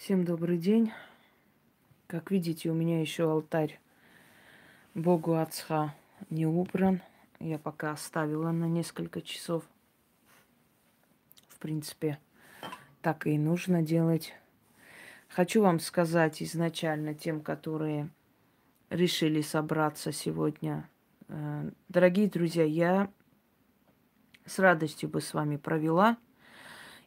[0.00, 0.92] Всем добрый день.
[2.06, 3.78] Как видите, у меня еще алтарь
[4.94, 5.94] Богу Ацха
[6.30, 7.02] не убран.
[7.38, 9.62] Я пока оставила на несколько часов.
[11.48, 12.18] В принципе,
[13.02, 14.32] так и нужно делать.
[15.28, 18.08] Хочу вам сказать изначально тем, которые
[18.88, 20.88] решили собраться сегодня.
[21.28, 23.10] Э, дорогие друзья, я
[24.46, 26.16] с радостью бы с вами провела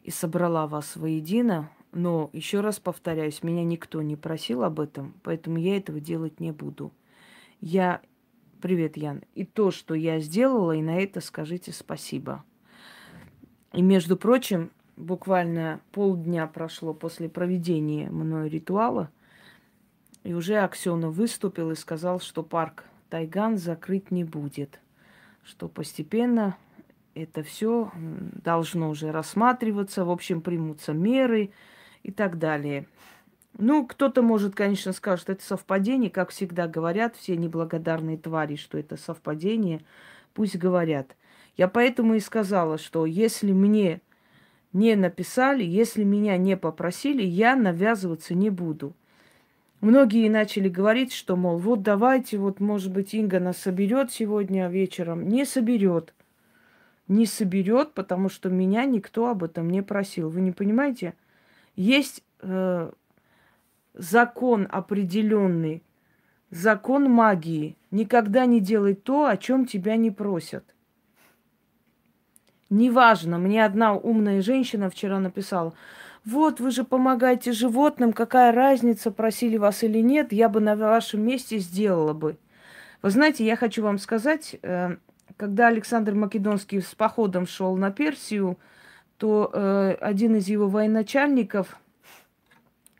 [0.04, 5.58] и собрала вас воедино, но еще раз повторяюсь, меня никто не просил об этом, поэтому
[5.58, 6.92] я этого делать не буду.
[7.62, 8.02] Я...
[8.62, 9.24] Привет, Ян.
[9.36, 12.46] И то, что я сделала, и на это скажите спасибо.
[13.74, 19.10] И, между прочим, буквально полдня прошло после проведения мной ритуала,
[20.24, 24.80] и уже Аксена выступил и сказал, что парк Тайган закрыть не будет,
[25.44, 26.56] что постепенно
[27.16, 31.52] это все должно уже рассматриваться, в общем, примутся меры,
[32.04, 32.86] и так далее.
[33.58, 38.98] Ну, кто-то может, конечно, скажет, это совпадение, как всегда говорят все неблагодарные твари, что это
[38.98, 39.82] совпадение,
[40.34, 41.16] пусть говорят.
[41.56, 44.02] Я поэтому и сказала, что если мне
[44.74, 48.96] не написали, если меня не попросили, я навязываться не буду.
[49.82, 55.28] Многие начали говорить, что, мол, вот давайте, вот, может быть, Инга нас соберет сегодня вечером.
[55.28, 56.14] Не соберет.
[57.08, 60.30] Не соберет, потому что меня никто об этом не просил.
[60.30, 61.14] Вы не понимаете?
[61.76, 62.92] Есть э,
[63.94, 65.84] закон определенный,
[66.50, 67.78] закон магии.
[67.92, 70.64] Никогда не делай то, о чем тебя не просят.
[72.70, 75.74] Неважно, мне одна умная женщина вчера написала,
[76.26, 81.22] вот вы же помогаете животным, какая разница, просили вас или нет, я бы на вашем
[81.22, 82.38] месте сделала бы.
[83.02, 84.96] Вы знаете, я хочу вам сказать, э,
[85.36, 88.58] когда Александр Македонский с походом шел на Персию,
[89.24, 91.78] то э, один из его военачальников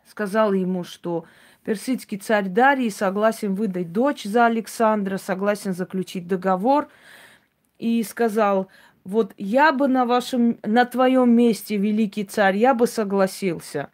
[0.08, 1.26] сказал ему, что
[1.64, 6.88] персидский царь Дарий согласен выдать дочь за Александра, согласен заключить договор,
[7.78, 8.68] и сказал,
[9.04, 13.90] вот я бы на вашем, на твоем месте, великий царь, я бы согласился.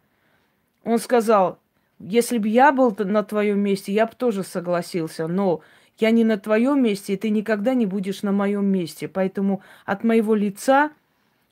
[0.85, 1.59] Он сказал,
[1.99, 5.63] если бы я был на твоем месте, я бы тоже согласился, но
[5.99, 9.09] я не на твоем месте, и ты никогда не будешь на моем месте.
[9.09, 10.93] Поэтому от моего лица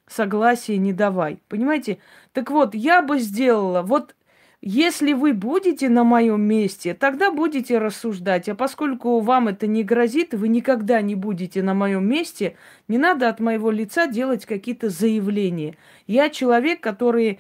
[0.09, 1.41] согласия не давай.
[1.49, 1.99] Понимаете?
[2.33, 4.15] Так вот, я бы сделала, вот
[4.61, 8.49] если вы будете на моем месте, тогда будете рассуждать.
[8.49, 12.57] А поскольку вам это не грозит, вы никогда не будете на моем месте,
[12.89, 15.77] не надо от моего лица делать какие-то заявления.
[16.09, 17.39] Я человек, который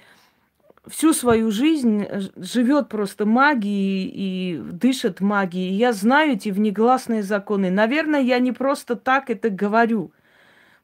[0.86, 2.06] всю свою жизнь
[2.36, 5.74] живет просто магией и дышит магией.
[5.74, 7.70] Я знаю эти внегласные законы.
[7.70, 10.12] Наверное, я не просто так это говорю.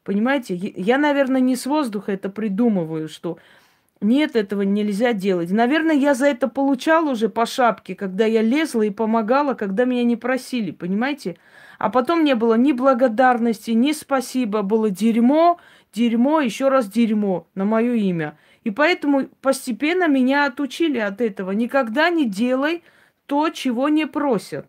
[0.05, 3.39] Понимаете, я, наверное, не с воздуха это придумываю, что
[4.03, 5.51] нет, этого нельзя делать.
[5.51, 10.05] Наверное, я за это получала уже по шапке, когда я лезла и помогала, когда меня
[10.05, 11.39] не просили, понимаете?
[11.79, 15.59] А потом не было ни благодарности, ни спасибо, было дерьмо,
[15.95, 18.37] дерьмо, еще раз дерьмо на мое имя.
[18.63, 21.53] И поэтому постепенно меня отучили от этого.
[21.53, 22.85] Никогда не делай
[23.25, 24.67] то, чего не просят.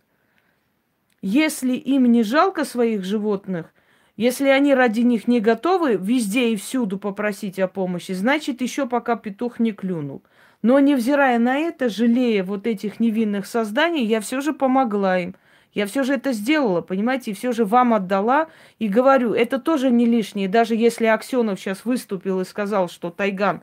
[1.22, 3.74] Если им не жалко своих животных,
[4.18, 9.18] если они ради них не готовы везде и всюду попросить о помощи, значит, еще пока
[9.18, 10.24] петух не клюнул.
[10.62, 15.36] Но невзирая на это, жалея вот этих невинных созданий, я все же помогла им.
[15.74, 18.48] Я все же это сделала, понимаете, и все же вам отдала.
[18.80, 20.48] И говорю, это тоже не лишнее.
[20.48, 23.62] Даже если Аксенов сейчас выступил и сказал, что Тайган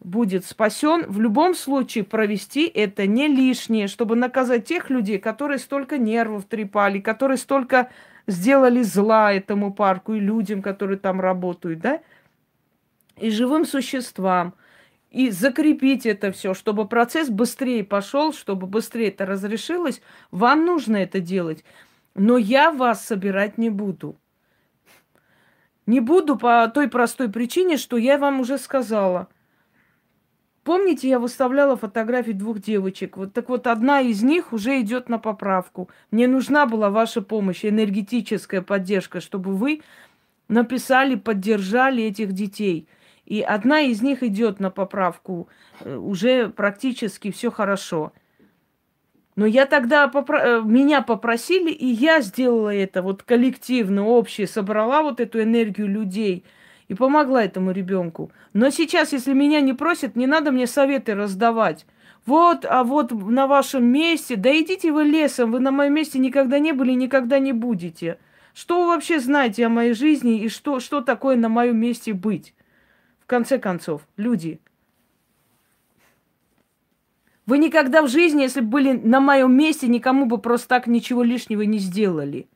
[0.00, 5.98] будет спасен, в любом случае провести это не лишнее, чтобы наказать тех людей, которые столько
[5.98, 7.90] нервов трепали, которые столько
[8.26, 12.00] сделали зла этому парку и людям, которые там работают, да,
[13.16, 14.54] и живым существам,
[15.10, 21.20] и закрепить это все, чтобы процесс быстрее пошел, чтобы быстрее это разрешилось, вам нужно это
[21.20, 21.64] делать.
[22.14, 24.16] Но я вас собирать не буду.
[25.86, 29.28] Не буду по той простой причине, что я вам уже сказала–
[30.66, 33.16] Помните, я выставляла фотографии двух девочек.
[33.16, 35.88] Вот так вот, одна из них уже идет на поправку.
[36.10, 39.82] Мне нужна была ваша помощь, энергетическая поддержка, чтобы вы
[40.48, 42.88] написали, поддержали этих детей.
[43.26, 45.48] И одна из них идет на поправку.
[45.82, 48.12] Э, уже практически все хорошо.
[49.36, 50.36] Но я тогда попро...
[50.36, 56.44] Э, меня попросили, и я сделала это вот коллективно, общее, собрала вот эту энергию людей–
[56.88, 58.30] и помогла этому ребенку.
[58.52, 61.86] Но сейчас, если меня не просят, не надо мне советы раздавать.
[62.24, 66.58] Вот, а вот на вашем месте, да идите вы лесом, вы на моем месте никогда
[66.58, 68.18] не были, никогда не будете.
[68.52, 72.54] Что вы вообще знаете о моей жизни и что, что такое на моем месте быть?
[73.20, 74.60] В конце концов, люди.
[77.44, 81.22] Вы никогда в жизни, если бы были на моем месте, никому бы просто так ничего
[81.22, 82.48] лишнего не сделали.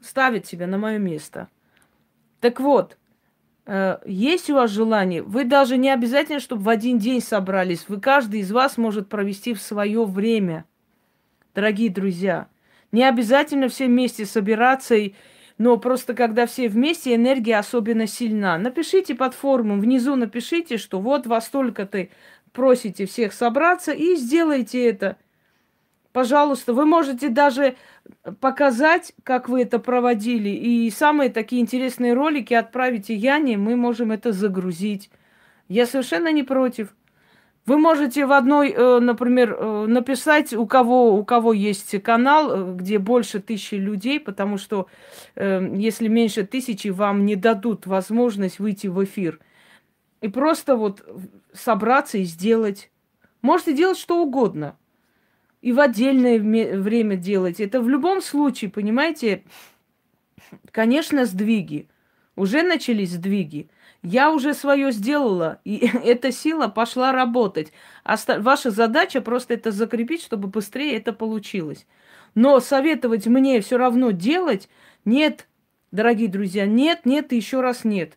[0.00, 1.48] Ставить себя на мое место.
[2.40, 2.96] Так вот,
[3.66, 7.84] э, есть у вас желание, вы даже не обязательно, чтобы в один день собрались.
[7.88, 10.64] Вы, каждый из вас может провести в свое время.
[11.54, 12.48] Дорогие друзья,
[12.92, 15.14] не обязательно все вместе собираться и
[15.60, 18.56] но просто когда все вместе, энергия особенно сильна.
[18.56, 22.08] Напишите под форму, внизу напишите, что вот во столько-то
[22.52, 25.18] просите всех собраться и сделайте это.
[26.12, 27.76] Пожалуйста, вы можете даже
[28.40, 34.32] показать, как вы это проводили, и самые такие интересные ролики отправите Яне, мы можем это
[34.32, 35.10] загрузить.
[35.68, 36.94] Я совершенно не против.
[37.66, 42.74] Вы можете в одной, э, например, э, написать, у кого, у кого есть канал, э,
[42.74, 44.88] где больше тысячи людей, потому что
[45.36, 49.38] если меньше тысячи, вам не дадут возможность выйти в эфир.
[50.20, 51.04] И просто вот
[51.52, 52.90] собраться и сделать.
[53.42, 54.76] Можете делать что угодно.
[55.60, 57.60] И в отдельное время делать.
[57.60, 59.44] Это в любом случае, понимаете,
[60.70, 61.88] конечно, сдвиги.
[62.36, 63.68] Уже начались сдвиги.
[64.02, 67.72] Я уже свое сделала, и эта сила пошла работать.
[68.04, 71.86] Оста- ваша задача просто это закрепить, чтобы быстрее это получилось.
[72.34, 74.68] Но советовать мне все равно делать
[75.04, 75.48] нет,
[75.90, 78.16] дорогие друзья, нет, нет и еще раз нет.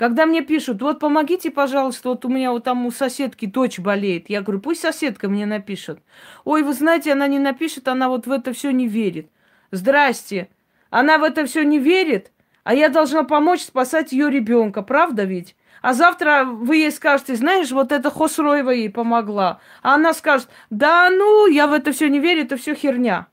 [0.00, 4.30] Когда мне пишут, вот помогите, пожалуйста, вот у меня вот там у соседки дочь болеет.
[4.30, 6.00] Я говорю, пусть соседка мне напишет.
[6.46, 9.30] Ой, вы знаете, она не напишет, она вот в это все не верит.
[9.72, 10.48] Здрасте.
[10.88, 12.32] Она в это все не верит,
[12.64, 15.54] а я должна помочь спасать ее ребенка, правда ведь?
[15.82, 19.60] А завтра вы ей скажете, знаешь, вот это Хосроева ей помогла.
[19.82, 23.26] А она скажет, да ну, я в это все не верю, это все херня.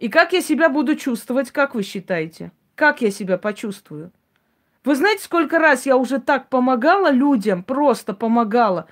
[0.00, 2.50] И как я себя буду чувствовать, как вы считаете?
[2.74, 4.10] Как я себя почувствую?
[4.84, 8.86] Вы знаете, сколько раз я уже так помогала людям, просто помогала.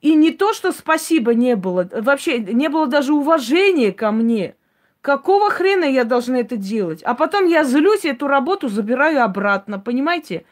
[0.00, 4.56] И не то, что спасибо не было, вообще не было даже уважения ко мне–
[5.06, 7.00] Какого хрена я должна это делать?
[7.04, 10.44] А потом я злюсь, эту работу забираю обратно, понимаете?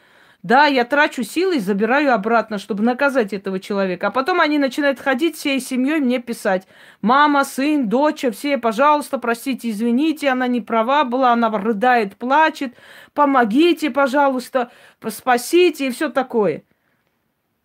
[0.45, 4.05] Да, я трачу силы и забираю обратно, чтобы наказать этого человека.
[4.05, 6.67] А потом они начинают ходить всей семьей мне писать.
[7.01, 12.75] Мама, сын, дочь, все, пожалуйста, простите, извините, она не права была, она рыдает, плачет.
[13.15, 14.69] Помогите, пожалуйста,
[15.09, 16.61] спасите и все такое.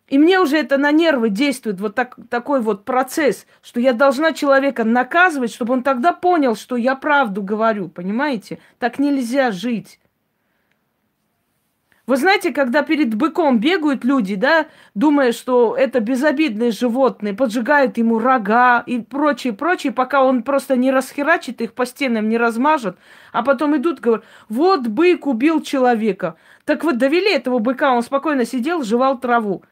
[0.07, 4.33] И мне уже это на нервы действует, вот так, такой вот процесс, что я должна
[4.33, 8.57] человека наказывать, чтобы он тогда понял, что я правду говорю, понимаете?
[8.79, 9.99] Так нельзя жить.
[12.07, 14.65] Вы знаете, когда перед быком бегают люди, да,
[14.95, 20.91] думая, что это безобидные животные, поджигают ему рога и прочее, прочее, пока он просто не
[20.91, 22.97] расхерачит их по стенам, не размажет,
[23.31, 26.35] а потом идут, говорят, вот бык убил человека.
[26.65, 29.63] Так вот довели этого быка, он спокойно сидел, жевал траву.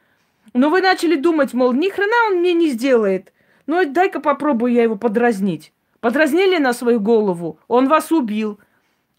[0.52, 3.32] Но вы начали думать, мол, ни хрена он мне не сделает.
[3.66, 5.72] Ну, дай-ка попробую я его подразнить.
[6.00, 8.58] Подразнили на свою голову, он вас убил.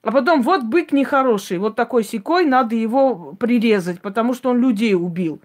[0.03, 4.95] А потом, вот бык нехороший, вот такой секой, надо его прирезать, потому что он людей
[4.95, 5.41] убил.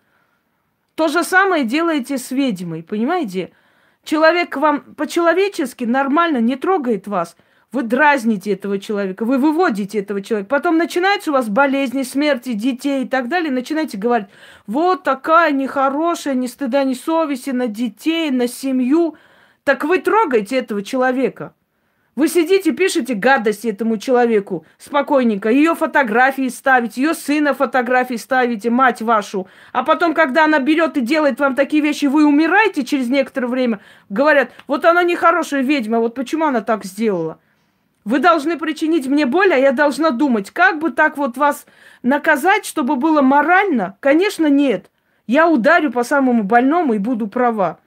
[0.95, 3.53] То же самое делаете с ведьмой, понимаете?
[4.03, 7.37] Человек вам по-человечески нормально не трогает вас–
[7.73, 10.49] вы дразните этого человека, вы выводите этого человека.
[10.49, 13.51] Потом начинаются у вас болезни, смерти детей и так далее.
[13.51, 14.29] Начинаете говорить,
[14.67, 19.17] вот такая нехорошая, ни стыда, ни совести на детей, на семью.
[19.65, 21.55] Так вы трогаете этого человека.
[22.17, 29.03] Вы сидите, пишете гадости этому человеку спокойненько, ее фотографии ставите, ее сына фотографии ставите, мать
[29.03, 29.49] вашу.
[29.73, 33.81] А потом, когда она берет и делает вам такие вещи, вы умираете через некоторое время,
[34.09, 37.39] говорят, вот она нехорошая ведьма, вот почему она так сделала.
[38.07, 41.67] Вы должны причинить мне боль, а я должна думать, как бы так вот вас
[42.03, 43.99] наказать, чтобы было морально?
[44.01, 44.91] Конечно, нет.
[45.27, 47.79] Я ударю по самому больному и буду права.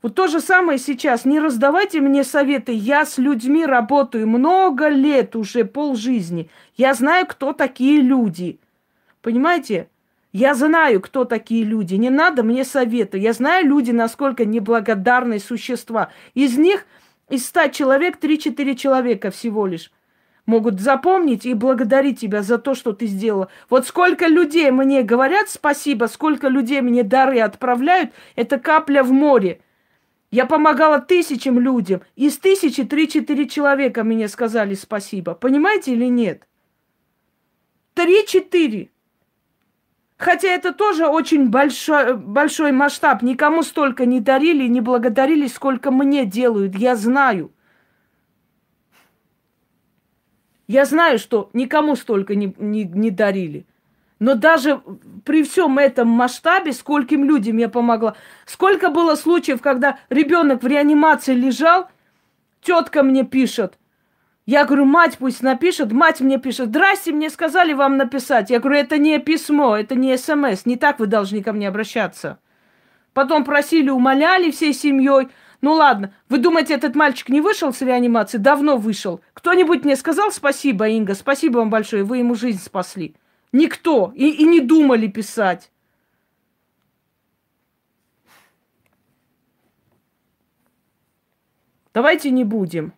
[0.00, 1.24] Вот то же самое сейчас.
[1.24, 2.72] Не раздавайте мне советы.
[2.72, 6.48] Я с людьми работаю много лет, уже полжизни.
[6.76, 8.60] Я знаю, кто такие люди.
[9.22, 9.88] Понимаете?
[10.32, 11.96] Я знаю, кто такие люди.
[11.96, 13.18] Не надо мне советы.
[13.18, 16.10] Я знаю люди, насколько неблагодарные существа.
[16.34, 16.86] Из них
[17.28, 19.90] из ста человек 3-4 человека всего лишь
[20.46, 23.48] могут запомнить и благодарить тебя за то, что ты сделала.
[23.68, 29.60] Вот сколько людей мне говорят спасибо, сколько людей мне дары отправляют, это капля в море.
[30.30, 32.02] Я помогала тысячам людям.
[32.14, 35.34] Из тысячи три-четыре человека мне сказали спасибо.
[35.34, 36.46] Понимаете или нет?
[37.94, 38.90] Три-четыре.
[40.18, 43.22] Хотя это тоже очень большой, большой масштаб.
[43.22, 46.74] Никому столько не дарили, не благодарили, сколько мне делают.
[46.74, 47.52] Я знаю.
[50.66, 53.64] Я знаю, что никому столько не, не, не дарили.
[54.18, 54.80] Но даже
[55.24, 61.34] при всем этом масштабе, скольким людям я помогла, сколько было случаев, когда ребенок в реанимации
[61.34, 61.88] лежал,
[62.60, 63.78] тетка мне пишет,
[64.44, 68.48] я говорю, мать пусть напишет, мать мне пишет, здрасте, мне сказали вам написать.
[68.48, 72.38] Я говорю, это не письмо, это не смс, не так вы должны ко мне обращаться.
[73.12, 75.28] Потом просили, умоляли всей семьей.
[75.60, 78.38] Ну ладно, вы думаете, этот мальчик не вышел с реанимации?
[78.38, 79.20] Давно вышел.
[79.34, 83.14] Кто-нибудь мне сказал спасибо, Инга, спасибо вам большое, вы ему жизнь спасли.
[83.52, 84.12] Никто.
[84.14, 85.70] И, и не думали писать.
[91.94, 92.92] Давайте не будем.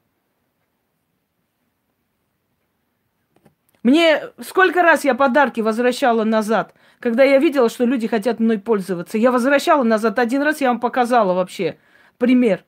[3.83, 9.17] Мне сколько раз я подарки возвращала назад, когда я видела, что люди хотят мной пользоваться.
[9.17, 10.19] Я возвращала назад.
[10.19, 11.79] Один раз я вам показала вообще
[12.19, 12.65] пример.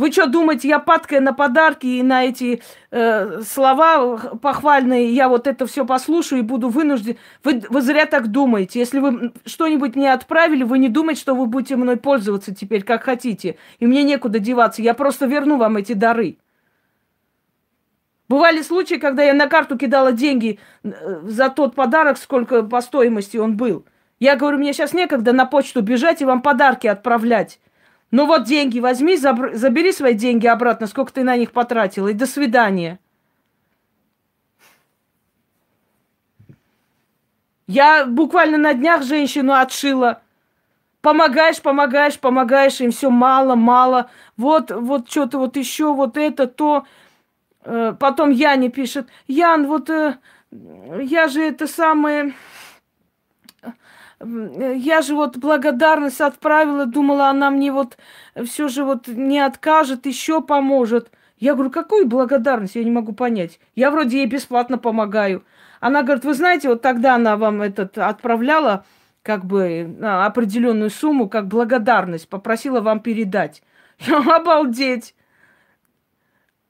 [0.00, 5.46] Вы что думаете, я падкая на подарки и на эти э, слова похвальные, я вот
[5.46, 7.18] это все послушаю и буду вынужден.
[7.44, 8.78] Вы, вы зря так думаете.
[8.78, 13.02] Если вы что-нибудь мне отправили, вы не думайте, что вы будете мной пользоваться теперь, как
[13.02, 13.58] хотите.
[13.78, 14.80] И мне некуда деваться.
[14.80, 16.38] Я просто верну вам эти дары.
[18.26, 23.36] Бывали случаи, когда я на карту кидала деньги э, за тот подарок, сколько по стоимости
[23.36, 23.84] он был.
[24.18, 27.60] Я говорю, мне сейчас некогда на почту бежать и вам подарки отправлять.
[28.10, 32.26] Ну вот деньги возьми, забери свои деньги обратно, сколько ты на них потратила, и до
[32.26, 32.98] свидания.
[37.68, 40.22] Я буквально на днях женщину отшила.
[41.02, 44.10] Помогаешь, помогаешь, помогаешь, им все мало, мало.
[44.36, 46.84] Вот, вот что-то вот еще, вот это, то.
[47.64, 50.18] Э, потом Яне пишет, Ян, вот э,
[50.50, 52.34] я же это самое
[54.22, 57.96] я же вот благодарность отправила, думала, она мне вот
[58.44, 61.10] все же вот не откажет, еще поможет.
[61.38, 63.60] Я говорю, какую благодарность, я не могу понять.
[63.74, 65.42] Я вроде ей бесплатно помогаю.
[65.80, 68.84] Она говорит, вы знаете, вот тогда она вам этот отправляла
[69.22, 73.62] как бы определенную сумму, как благодарность, попросила вам передать.
[74.06, 75.14] Обалдеть.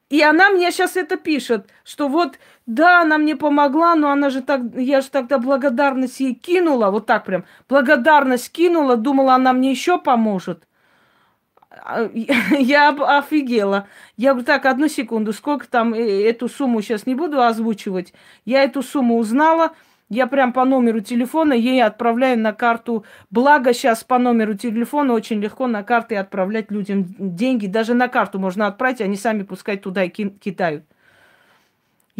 [0.09, 2.39] И она мне сейчас это пишет, что вот,
[2.71, 7.05] да, она мне помогла, но она же так, я же тогда благодарность ей кинула, вот
[7.05, 10.69] так прям, благодарность кинула, думала, она мне еще поможет.
[11.69, 12.09] А,
[12.59, 13.89] я офигела.
[14.17, 18.15] Я говорю, так, одну секунду, сколько там, э, эту сумму сейчас не буду озвучивать.
[18.45, 19.73] Я эту сумму узнала,
[20.09, 23.05] я прям по номеру телефона ей отправляю на карту.
[23.31, 27.67] Благо сейчас по номеру телефона очень легко на карты отправлять людям деньги.
[27.67, 30.85] Даже на карту можно отправить, они сами пускай туда и кидают.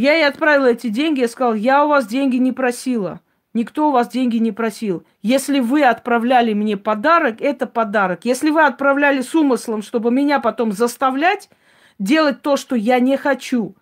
[0.01, 3.21] Я ей отправила эти деньги, я сказала, я у вас деньги не просила.
[3.53, 5.05] Никто у вас деньги не просил.
[5.21, 8.25] Если вы отправляли мне подарок, это подарок.
[8.25, 11.51] Если вы отправляли с умыслом, чтобы меня потом заставлять
[11.99, 13.77] делать то, что я не хочу,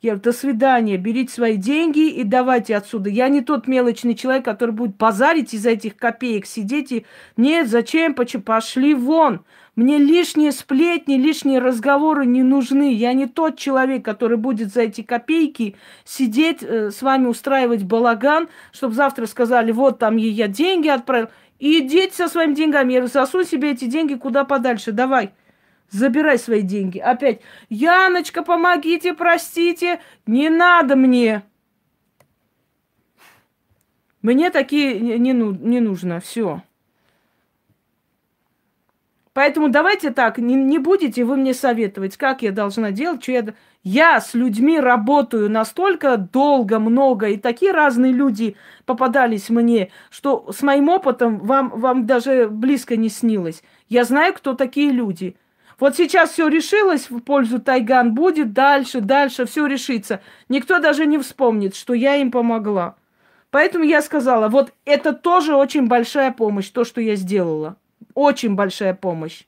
[0.00, 3.10] я говорю, до свидания, берите свои деньги и давайте отсюда.
[3.10, 7.06] Я не тот мелочный человек, который будет базарить из-за этих копеек, сидеть и...
[7.36, 8.14] Нет, зачем?
[8.14, 9.44] Пошли вон.
[9.80, 12.92] Мне лишние сплетни, лишние разговоры не нужны.
[12.92, 18.50] Я не тот человек, который будет за эти копейки сидеть, э, с вами устраивать балаган,
[18.72, 21.28] чтобы завтра сказали, вот там я деньги отправил.
[21.58, 22.92] И идите со своими деньгами.
[22.92, 24.92] Я засунь себе эти деньги куда подальше.
[24.92, 25.30] Давай.
[25.88, 26.98] Забирай свои деньги.
[26.98, 31.42] Опять, Яночка, помогите, простите, не надо мне.
[34.20, 36.60] Мне такие не, ну, не нужно, все.
[39.40, 43.46] Поэтому давайте так, не, не будете вы мне советовать, как я должна делать, что я...
[43.82, 50.60] Я с людьми работаю настолько долго, много, и такие разные люди попадались мне, что с
[50.60, 53.62] моим опытом вам, вам даже близко не снилось.
[53.88, 55.36] Я знаю, кто такие люди–
[55.78, 60.20] вот сейчас все решилось в пользу Тайган, будет дальше, дальше, все решится.
[60.50, 62.96] Никто даже не вспомнит, что я им помогла.
[63.50, 67.78] Поэтому я сказала, вот это тоже очень большая помощь, то, что я сделала.
[68.20, 69.44] Очень большая помощь.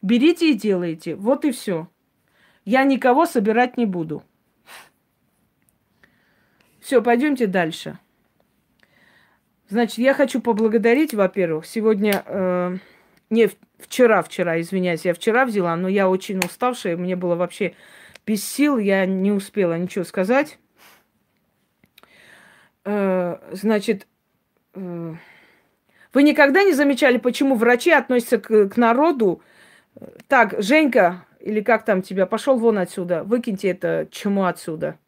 [0.00, 1.14] Берите и делайте.
[1.14, 1.88] Вот и все.
[2.64, 4.22] Я никого собирать не буду.
[6.80, 7.98] Все, пойдемте дальше.
[9.68, 12.22] Значит, я хочу поблагодарить, во-первых, сегодня...
[12.24, 12.78] Э,
[13.28, 17.74] не вчера, вчера, извиняюсь, я вчера взяла, но я очень уставшая, мне было вообще
[18.24, 20.58] без сил, я не успела ничего сказать.
[22.86, 24.06] Э, значит,
[24.72, 25.14] э,
[26.18, 29.40] вы никогда не замечали, почему врачи относятся к, к народу
[30.26, 34.98] так, Женька, или как там тебя, пошел вон отсюда, выкиньте это чему отсюда.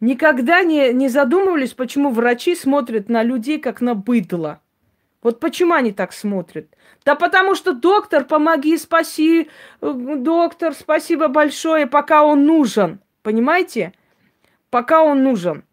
[0.00, 4.60] Никогда не, не задумывались, почему врачи смотрят на людей, как на быдло.
[5.22, 6.66] Вот почему они так смотрят?
[7.06, 9.48] Да потому что доктор, помоги, спаси,
[9.80, 13.00] э, доктор, спасибо большое, пока он нужен.
[13.22, 13.94] Понимаете?
[14.68, 15.64] Пока он нужен.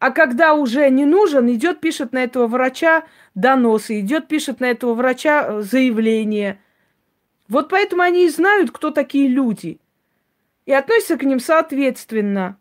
[0.00, 3.04] А когда уже не нужен, идет, пишет на этого врача
[3.34, 6.58] доносы, идет, пишет на этого врача э, заявление.
[7.48, 9.78] Вот поэтому они и знают, кто такие люди.
[10.64, 12.58] И относятся к ним соответственно.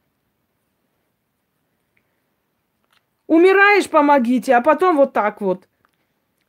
[3.25, 5.65] Умираешь, помогите, а потом вот так вот.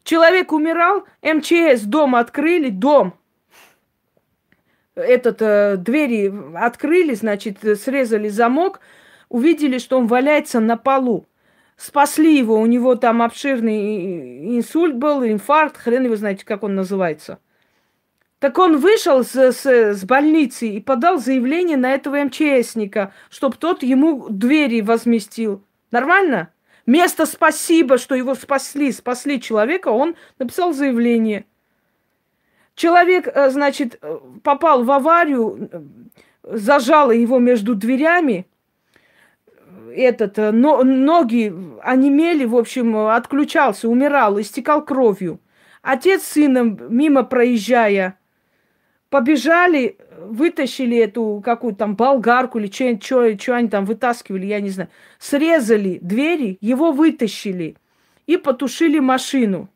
[0.02, 3.14] Человек умирал, МЧС дом открыли, дом.
[4.96, 8.80] Этот, э, двери открыли, значит, срезали замок–
[9.30, 11.26] увидели, что он валяется на полу.
[11.78, 17.38] Спасли его, у него там обширный инсульт был, инфаркт, хрен его знаете, как он называется.
[18.38, 23.82] Так он вышел с, с, с больницы и подал заявление на этого МЧСника, чтобы тот
[23.82, 25.62] ему двери возместил.
[25.90, 26.50] Нормально?
[26.84, 31.44] Место спасибо, что его спасли, спасли человека, он написал заявление.
[32.74, 38.46] Человек, э, значит, э, попал в аварию, э, зажало его между дверями,
[39.94, 45.40] этот, э, но, ноги онемели, в общем, отключался, умирал, истекал кровью.
[45.82, 48.18] Отец с сыном, мимо проезжая,
[49.08, 54.90] побежали, вытащили эту какую-то там болгарку или что, они там вытаскивали, я не знаю.
[55.18, 57.76] Срезали двери, его вытащили
[58.26, 59.70] и потушили машину.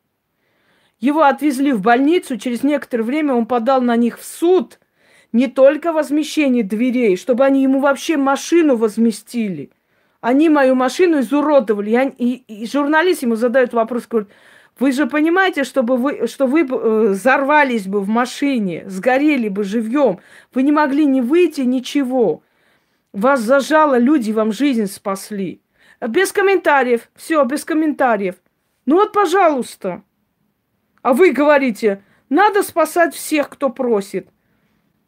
[1.00, 4.78] Его отвезли в больницу, через некоторое время он подал на них в суд
[5.32, 9.70] не только возмещение дверей, чтобы они ему вообще машину возместили–
[10.24, 11.90] они мою машину изуродовали.
[11.90, 14.30] Я, и, и журналист ему задает вопрос, говорит,
[14.78, 20.20] вы же понимаете, чтобы вы, что вы э, взорвались бы в машине, сгорели бы живьем,
[20.54, 22.42] вы не могли не выйти, ничего.
[23.12, 25.60] Вас зажало, люди вам жизнь спасли.
[26.00, 28.36] Без комментариев, все, без комментариев.
[28.86, 30.02] Ну вот, пожалуйста.
[31.02, 34.28] А вы говорите, надо спасать всех, кто просит.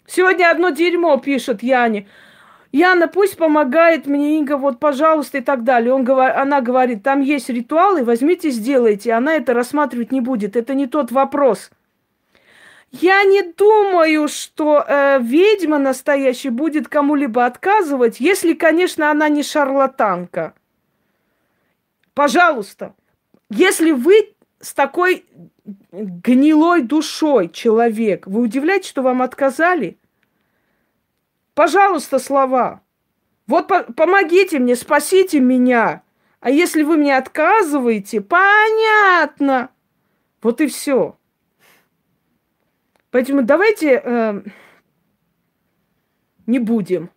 [0.07, 2.07] Сегодня одно дерьмо пишет Яне.
[2.77, 5.95] Яна, пусть помогает мне Инга, вот, пожалуйста, и так далее.
[5.95, 9.13] Он, она говорит, там есть ритуалы, возьмите, сделайте.
[9.13, 10.57] Она это рассматривать не будет.
[10.57, 11.71] Это не тот вопрос.
[12.91, 20.53] Я не думаю, что э, ведьма настоящая будет кому-либо отказывать, если, конечно, она не шарлатанка.
[22.13, 22.95] Пожалуйста,
[23.49, 25.25] если вы с такой
[25.93, 29.97] гнилой душой человек, вы удивляетесь, что вам отказали?
[31.57, 32.83] Пожалуйста, слова.
[33.47, 36.03] Вот по помогите мне, спасите меня.
[36.41, 39.71] А если вы мне отказываете, понятно.
[40.43, 41.17] Вот и все.
[43.11, 44.43] Поэтому давайте э,
[46.47, 47.09] не будем.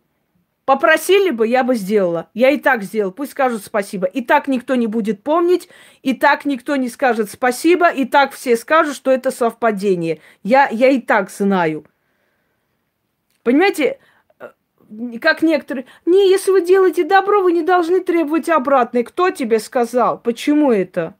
[0.64, 2.30] Попросили бы, я бы сделала.
[2.32, 3.12] Я и так сделала.
[3.12, 4.06] Пусть скажут спасибо.
[4.06, 5.68] И так никто не будет помнить,
[6.00, 10.22] и так никто не скажет спасибо, и так все скажут, что это совпадение.
[10.42, 11.84] Я, я и так знаю.
[13.42, 13.98] Понимаете,
[15.20, 19.04] как некоторые, не, если вы делаете добро, вы не должны требовать обратное.
[19.04, 20.18] Кто тебе сказал?
[20.18, 21.14] Почему это?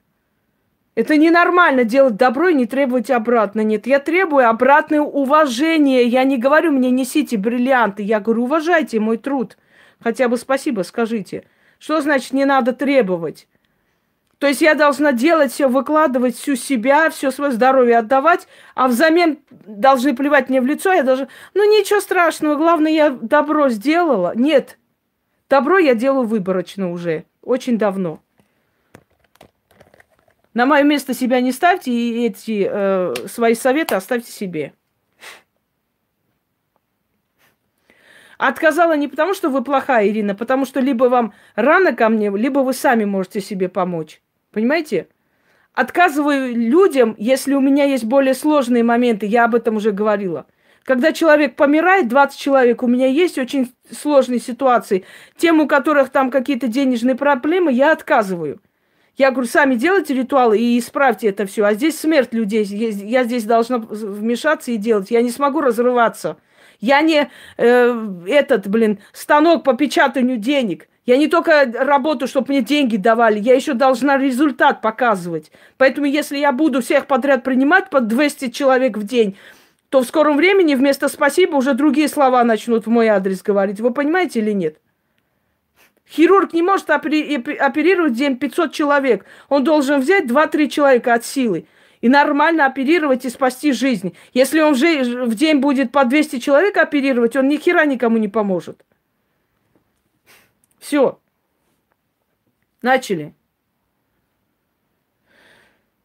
[0.96, 3.61] Это ненормально делать добро и не требовать обратно.
[3.61, 6.04] Нет, я требую обратное уважение.
[6.04, 8.02] Я не говорю, мне несите бриллианты.
[8.02, 9.56] Я говорю, уважайте мой труд.
[10.00, 11.44] Хотя бы спасибо скажите.
[11.78, 13.46] Что значит не надо требовать?
[14.40, 19.38] То есть я должна делать все, выкладывать всю себя, все свое здоровье отдавать, а взамен
[19.50, 21.29] должны плевать мне в лицо, я должна...
[21.53, 24.33] Ну ничего страшного, главное, я добро сделала.
[24.35, 24.79] Нет,
[25.50, 28.22] добро я делаю выборочно уже, очень давно.
[30.55, 34.72] На мое место себя не ставьте и эти э, свои советы оставьте себе.
[38.38, 42.61] Отказала не потому, что вы плохая, Ирина, потому что либо вам рано ко мне, либо
[42.61, 44.22] вы сами можете себе помочь.
[44.52, 45.08] Понимаете?
[45.72, 50.46] Отказываю людям, если у меня есть более сложные моменты, я об этом уже говорила.
[50.84, 55.04] Когда человек помирает, 20 человек, у меня есть очень сложные ситуации.
[55.36, 58.60] Тем, у которых там какие-то денежные проблемы, я отказываю.
[59.16, 61.64] Я говорю, сами делайте ритуалы и исправьте это все.
[61.64, 62.64] А здесь смерть людей.
[62.64, 65.10] Я здесь должна вмешаться и делать.
[65.10, 66.38] Я не смогу разрываться.
[66.80, 70.88] Я не э, этот, блин, станок по печатанию денег.
[71.10, 75.50] Я не только работаю, чтобы мне деньги давали, я еще должна результат показывать.
[75.76, 79.36] Поэтому если я буду всех подряд принимать по 200 человек в день,
[79.88, 83.80] то в скором времени вместо спасибо уже другие слова начнут в мой адрес говорить.
[83.80, 84.76] Вы понимаете или нет?
[86.08, 89.24] Хирург не может оперировать в день 500 человек.
[89.48, 91.66] Он должен взять 2-3 человека от силы
[92.00, 94.14] и нормально оперировать и спасти жизнь.
[94.32, 98.84] Если он в день будет по 200 человек оперировать, он ни хера никому не поможет.
[100.80, 101.20] Все.
[102.82, 103.34] Начали.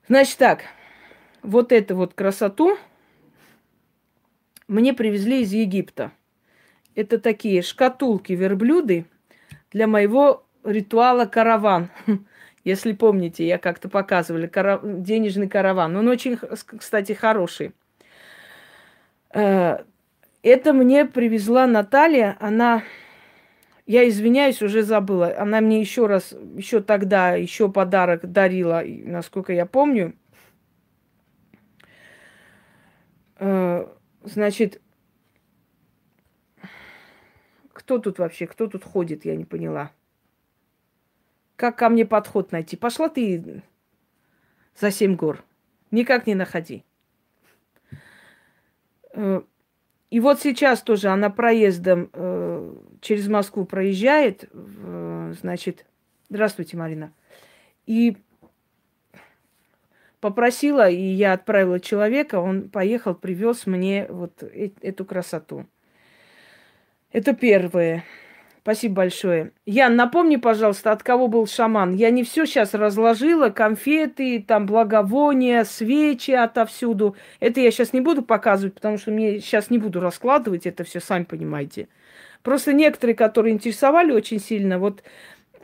[0.08, 0.66] Значит так,
[1.42, 2.78] вот эту вот красоту
[4.68, 6.12] мне привезли из Египта.
[6.94, 9.06] Это такие шкатулки верблюды
[9.72, 11.90] для моего ритуала караван.
[12.64, 14.80] Если помните, я как-то показывали кара...
[14.84, 15.96] денежный караван.
[15.96, 16.38] Он очень,
[16.78, 17.74] кстати, хороший.
[19.34, 19.84] Э,
[20.44, 22.38] это мне привезла Наталья.
[22.40, 22.84] Она,
[23.86, 25.38] я извиняюсь, уже забыла.
[25.38, 30.16] Она мне еще раз, еще тогда, еще подарок дарила, насколько я помню.
[33.38, 33.86] Э,
[34.24, 34.82] значит,
[37.74, 39.92] кто тут вообще, кто тут ходит, я не поняла.
[41.56, 42.76] Как ко мне подход найти?
[42.76, 43.62] Пошла ты
[44.76, 45.44] за семь гор.
[45.92, 46.84] Никак не находи.
[49.14, 49.42] Э,
[50.10, 52.45] и вот сейчас тоже она проездом э,
[53.06, 54.50] через Москву проезжает,
[55.40, 55.86] значит,
[56.30, 57.14] здравствуйте, Марина,
[57.86, 58.18] и
[60.20, 65.68] попросила, и я отправила человека, он поехал, привез мне вот э- эту красоту.
[67.12, 68.04] Это первое.
[68.64, 69.52] Спасибо большое.
[69.68, 71.94] Ян, напомни, пожалуйста, от кого был шаман.
[71.94, 73.50] Я не все сейчас разложила.
[73.50, 77.16] Конфеты, там благовония, свечи отовсюду.
[77.40, 81.00] Это я сейчас не буду показывать, потому что мне сейчас не буду раскладывать это все,
[81.00, 81.88] сами понимаете.
[82.46, 85.02] Просто некоторые, которые интересовали очень сильно, вот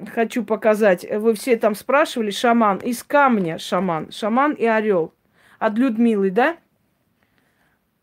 [0.07, 1.05] хочу показать.
[1.07, 2.79] Вы все там спрашивали, шаман.
[2.79, 4.11] Из камня шаман.
[4.11, 5.13] Шаман и орел.
[5.59, 6.57] От Людмилы, да?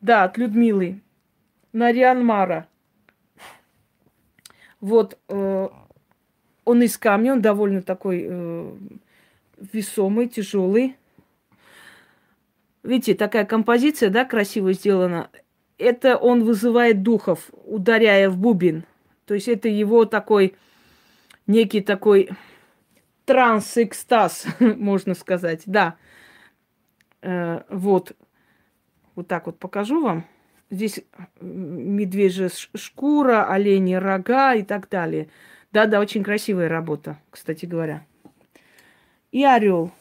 [0.01, 1.01] Да, от Людмилы.
[1.73, 2.69] Нариан Мара.
[4.81, 5.69] Вот э,
[6.65, 8.73] он из камня, он довольно такой э,
[9.73, 10.97] весомый, тяжелый.
[12.85, 15.31] Видите, такая композиция, да, красиво сделана.
[15.79, 18.85] Это он вызывает духов, ударяя в бубен.
[19.27, 20.57] То есть это его такой,
[21.47, 22.31] некий такой
[23.25, 25.97] транс-экстаз, можно сказать, да.
[27.23, 28.17] Э, вот,
[29.15, 30.27] вот так вот покажу вам.
[30.71, 31.01] Здесь
[31.41, 35.29] медвежья шкура, олени рога и так далее.
[35.73, 38.05] Да-да, очень красивая работа, кстати говоря.
[39.31, 39.93] И орел.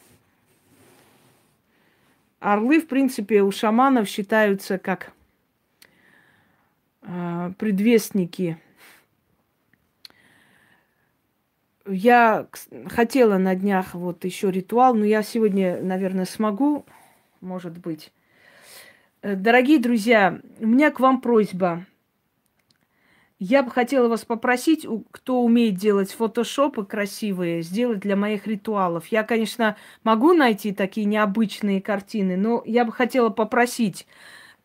[2.39, 5.11] Орлы, в принципе, у шаманов считаются как
[7.57, 8.57] предвестники.
[11.85, 12.47] Я
[12.87, 16.85] хотела на днях вот еще ритуал, но я сегодня, наверное, смогу,
[17.39, 18.11] может быть.
[19.21, 21.85] Э, дорогие друзья, у меня к вам просьба.
[23.39, 29.07] Я бы хотела вас попросить, кто умеет делать фотошопы красивые, сделать для моих ритуалов.
[29.07, 34.07] Я, конечно, могу найти такие необычные картины, но я бы хотела попросить,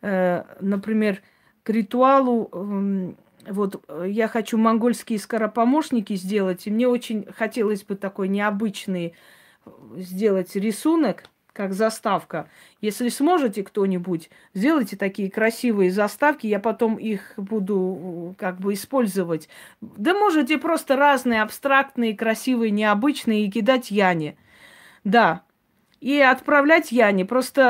[0.01, 1.21] э, например,
[1.63, 8.27] к ритуалу, эм, вот я хочу монгольские скоропомощники сделать, и мне очень хотелось бы такой
[8.27, 9.15] необычный
[9.65, 12.49] э, сделать рисунок– как заставка.
[12.81, 19.47] Если сможете кто-нибудь, сделайте такие красивые заставки, я потом их буду как бы использовать.
[19.79, 24.35] Да можете просто разные, абстрактные, красивые, необычные и кидать Яне.
[25.03, 25.43] Да.
[26.01, 27.23] И отправлять Яне.
[27.23, 27.61] Просто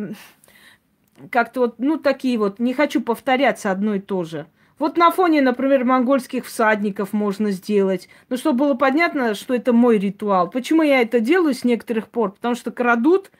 [0.00, 0.14] э,
[1.30, 4.46] как-то вот, ну, такие вот, не хочу повторяться одно и то же.
[4.78, 8.08] Вот на фоне, например, монгольских всадников можно сделать.
[8.28, 10.50] Ну, чтобы было понятно, что это мой ритуал.
[10.50, 12.32] Почему я это делаю с некоторых пор?
[12.32, 13.30] Потому что крадут,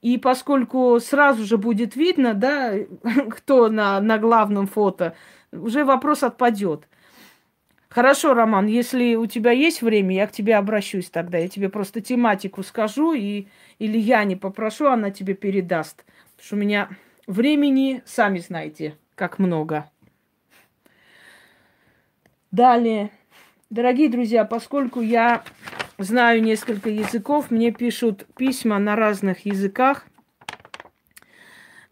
[0.00, 2.74] и поскольку сразу же будет видно, да,
[3.30, 5.14] кто на, на главном фото,
[5.52, 6.88] уже вопрос отпадет.
[7.88, 11.36] Хорошо, Роман, если у тебя есть время, я к тебе обращусь тогда.
[11.36, 16.04] Я тебе просто тематику скажу, и, или я не попрошу, она тебе передаст.
[16.36, 16.88] Потому что у меня
[17.26, 19.90] времени, сами знаете, как много.
[22.50, 23.10] Далее.
[23.70, 25.42] Дорогие друзья, поскольку я
[25.96, 30.06] знаю несколько языков, мне пишут письма на разных языках.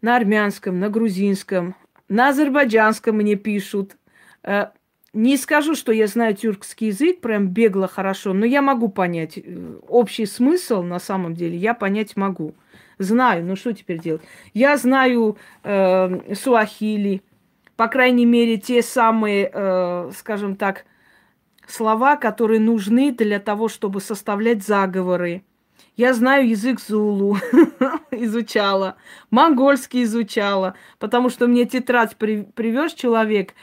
[0.01, 1.75] На армянском, на грузинском,
[2.07, 3.97] на азербайджанском мне пишут.
[4.43, 4.67] Э,
[5.13, 9.79] не скажу, что я знаю тюркский язык, прям бегло хорошо, но я могу понять э,
[9.87, 12.55] общий смысл, на самом деле, я понять могу.
[13.01, 14.21] Знаю, ну что теперь делать?
[14.53, 17.23] Я знаю э, суахили,
[17.75, 20.85] по крайней мере, те самые, э, скажем так,
[21.67, 25.43] слова, которые нужны для того, чтобы составлять заговоры.
[25.97, 27.37] Я знаю язык зулу,
[28.11, 28.97] изучала,
[29.31, 33.55] монгольский изучала, потому что мне тетрадь при, привез человек,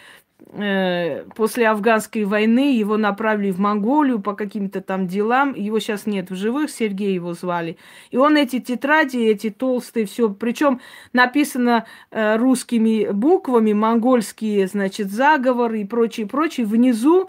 [1.35, 5.55] после афганской войны его направили в Монголию по каким-то там делам.
[5.55, 7.77] Его сейчас нет в живых, Сергей его звали.
[8.11, 10.81] И он эти тетради, эти толстые, все, причем
[11.13, 16.67] написано э, русскими буквами, монгольские, значит, заговоры и прочее, прочее.
[16.67, 17.29] Внизу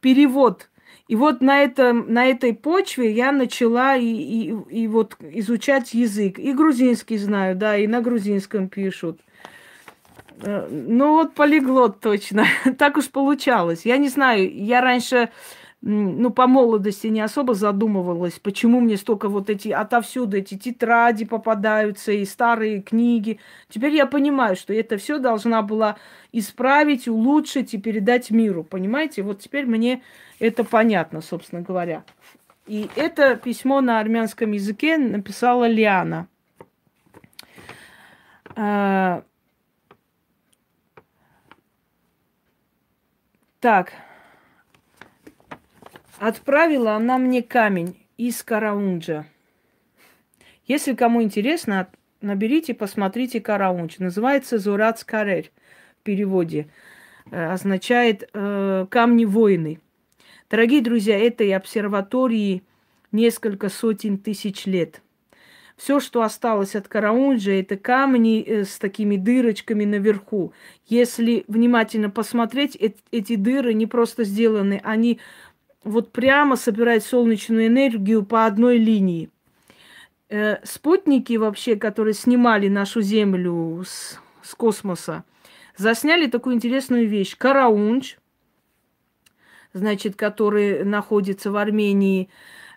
[0.00, 0.68] перевод.
[1.08, 6.38] И вот на, этом, на этой почве я начала и, и, и вот изучать язык.
[6.38, 9.20] И грузинский знаю, да, и на грузинском пишут.
[10.42, 12.44] Ну вот полиглот точно.
[12.78, 13.84] так уж получалось.
[13.84, 15.30] Я не знаю, я раньше
[15.82, 22.12] ну, по молодости не особо задумывалась, почему мне столько вот эти, отовсюду эти тетради попадаются
[22.12, 23.38] и старые книги.
[23.68, 25.96] Теперь я понимаю, что это все должна была
[26.32, 28.64] исправить, улучшить и передать миру.
[28.64, 29.22] Понимаете?
[29.22, 30.02] Вот теперь мне
[30.40, 32.02] это понятно, собственно говоря.
[32.66, 36.26] И это письмо на армянском языке написала Лиана.
[43.60, 43.92] Так.
[46.18, 49.26] Отправила она мне камень из Караунджа.
[50.66, 51.88] Если кому интересно,
[52.20, 54.02] наберите, посмотрите Караунджа.
[54.02, 55.50] Называется Зурац Карель
[56.00, 56.68] в переводе.
[57.30, 59.80] Э, означает э, камни войны.
[60.50, 62.62] Дорогие друзья, этой обсерватории
[63.10, 65.02] несколько сотен тысяч лет.
[65.76, 70.52] Все, что осталось от Караунджа, это камни э, с такими дырочками наверху.
[70.86, 72.76] Если внимательно посмотреть,
[73.10, 75.20] эти дыры не просто сделаны, они
[75.84, 79.28] вот прямо собирать солнечную энергию по одной линии.
[80.30, 85.24] Э, спутники вообще, которые снимали нашу Землю с, с космоса,
[85.76, 87.36] засняли такую интересную вещь.
[87.36, 88.16] Караунч,
[89.74, 92.30] значит, который находится в Армении,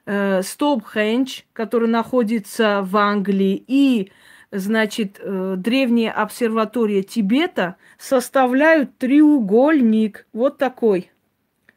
[0.10, 4.12] э, Стопхендж, который находится в Англии, и,
[4.52, 10.26] значит, э, древняя обсерватория Тибета составляют треугольник.
[10.34, 11.12] Вот такой.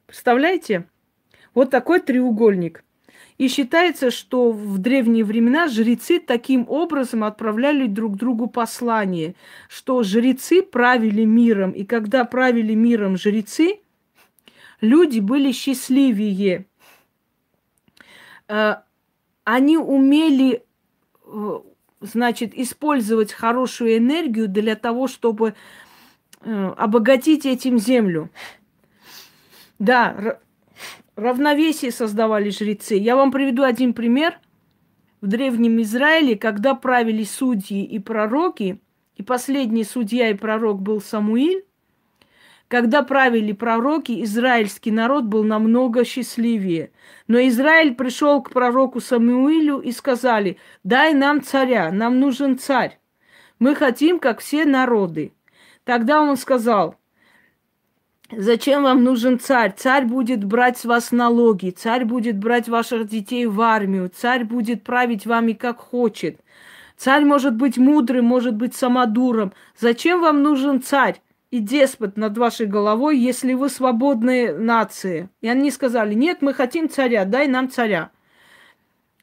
[0.06, 0.86] Представляете?
[1.52, 2.84] Вот такой треугольник.
[3.36, 9.34] И считается, что в древние времена жрецы таким образом отправляли друг другу послание,
[9.68, 13.80] что жрецы правили миром, и когда правили миром жрецы,
[14.80, 16.66] люди были счастливее.
[18.52, 18.82] Э,
[19.44, 20.62] они умели,
[21.24, 21.60] э,
[22.02, 25.54] значит, использовать хорошую энергию для того, чтобы
[26.42, 28.28] э, обогатить этим землю.
[29.78, 30.38] Да,
[31.16, 32.94] равновесие создавали жрецы.
[32.96, 34.38] Я вам приведу один пример.
[35.22, 38.80] В Древнем Израиле, когда правили судьи и пророки,
[39.16, 41.64] и последний судья и пророк был Самуиль,
[42.72, 46.90] когда правили пророки, израильский народ был намного счастливее.
[47.28, 52.98] Но Израиль пришел к пророку Самуилю и сказали, дай нам царя, нам нужен царь.
[53.58, 55.34] Мы хотим, как все народы.
[55.84, 56.96] Тогда он сказал,
[58.34, 59.74] Зачем вам нужен царь?
[59.76, 64.82] Царь будет брать с вас налоги, царь будет брать ваших детей в армию, царь будет
[64.82, 66.40] править вами как хочет.
[66.96, 69.52] Царь может быть мудрым, может быть самодуром.
[69.78, 71.20] Зачем вам нужен царь
[71.52, 75.28] и деспот над вашей головой, если вы свободные нации?
[75.42, 78.10] И они сказали, нет, мы хотим царя, дай нам царя.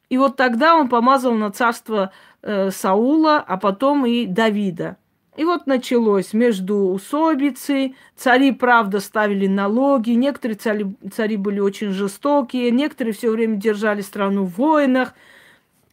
[0.08, 2.12] И вот тогда он помазал на царство
[2.42, 4.96] э, Саула, а потом и Давида.
[5.36, 12.70] И вот началось между усобицы, цари, правда, ставили налоги, некоторые цари, цари были очень жестокие,
[12.70, 15.14] некоторые все время держали страну в войнах.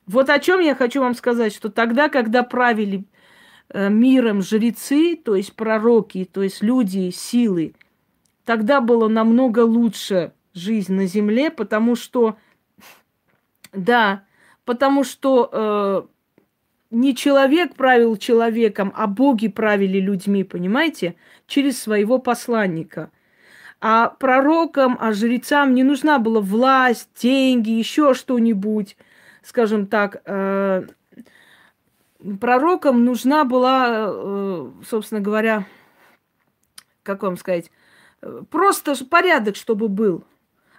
[0.05, 3.05] Вот о чем я хочу вам сказать, что тогда, когда правили
[3.73, 7.73] миром жрецы, то есть пророки, то есть люди, силы,
[8.45, 12.37] тогда было намного лучше жизнь на земле, потому что,
[13.73, 14.23] да,
[14.65, 16.01] потому что э,
[16.91, 23.11] не человек правил человеком, а боги правили людьми, понимаете, через своего посланника.
[23.79, 28.97] А пророкам, а жрецам не нужна была власть, деньги, еще что-нибудь,
[29.43, 30.21] скажем так.
[30.25, 30.87] Э,
[32.39, 35.65] пророкам нужна была, э, собственно говоря,
[37.03, 37.71] как вам сказать,
[38.21, 40.23] э, просто порядок, чтобы был.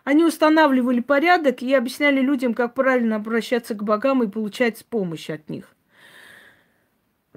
[0.05, 5.51] Они устанавливали порядок и объясняли людям, как правильно обращаться к богам и получать помощь от
[5.51, 5.75] них.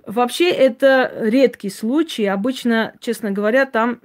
[0.06, 2.26] Вообще это редкий случай.
[2.26, 4.00] Обычно, честно говоря, там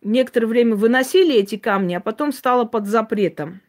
[0.00, 3.60] некоторое время выносили эти камни, а потом стало под запретом.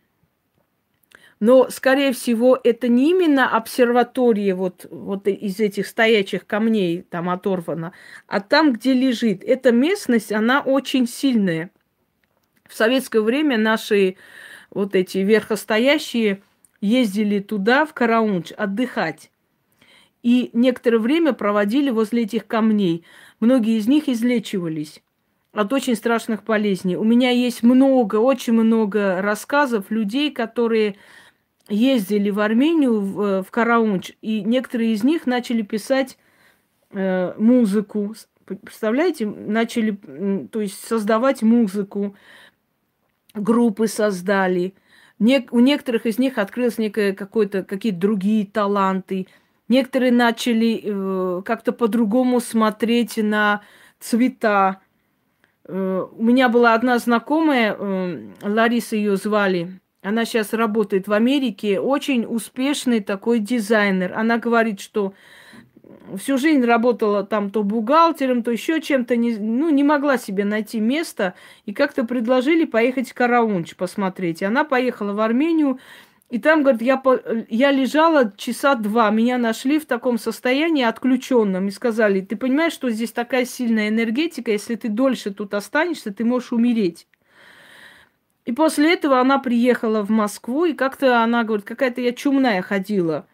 [1.41, 7.91] Но, скорее всего, это не именно обсерватория вот, вот из этих стоячих камней там оторвана,
[8.27, 9.43] а там, где лежит.
[9.43, 11.71] Эта местность, она очень сильная.
[12.69, 14.15] В советское время наши
[14.69, 16.41] вот эти верхостоящие
[16.80, 19.32] ездили туда, в Караунч, отдыхать
[20.23, 23.04] и некоторое время проводили возле этих камней.
[23.39, 25.01] Многие из них излечивались
[25.54, 26.95] от очень страшных болезней.
[26.95, 30.95] У меня есть много, очень много рассказов людей, которые
[31.71, 36.17] ездили в Армению, в, в Караунч, и некоторые из них начали писать
[36.91, 38.13] э, музыку.
[38.45, 39.91] Представляете, начали,
[40.51, 42.15] то есть создавать музыку,
[43.34, 44.73] группы создали.
[45.19, 49.27] Не, у некоторых из них открылось некое какое-то какие-то другие таланты.
[49.67, 53.62] Некоторые начали э, как-то по-другому смотреть на
[53.99, 54.81] цвета.
[55.65, 61.79] Э, у меня была одна знакомая, э, Лариса ее звали, она сейчас работает в Америке,
[61.79, 64.13] очень успешный такой дизайнер.
[64.15, 65.13] Она говорит, что
[66.17, 70.79] всю жизнь работала там то бухгалтером, то еще чем-то, не, ну, не могла себе найти
[70.79, 71.35] место,
[71.65, 74.41] и как-то предложили поехать в Караунч посмотреть.
[74.41, 75.79] И она поехала в Армению,
[76.29, 77.01] и там, говорит, я,
[77.49, 82.89] я лежала часа два, меня нашли в таком состоянии отключенном и сказали, ты понимаешь, что
[82.89, 87.05] здесь такая сильная энергетика, если ты дольше тут останешься, ты можешь умереть.
[88.45, 93.27] И после этого она приехала в Москву, и как-то она говорит, какая-то я чумная ходила.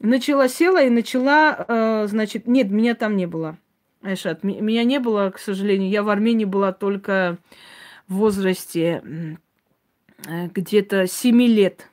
[0.00, 3.58] Начала села и начала, э, значит, нет, меня там не было.
[4.02, 5.90] Айшат, меня не было, к сожалению.
[5.90, 7.38] Я в Армении была только
[8.08, 9.02] в возрасте
[10.26, 11.88] э, где-то 7 лет.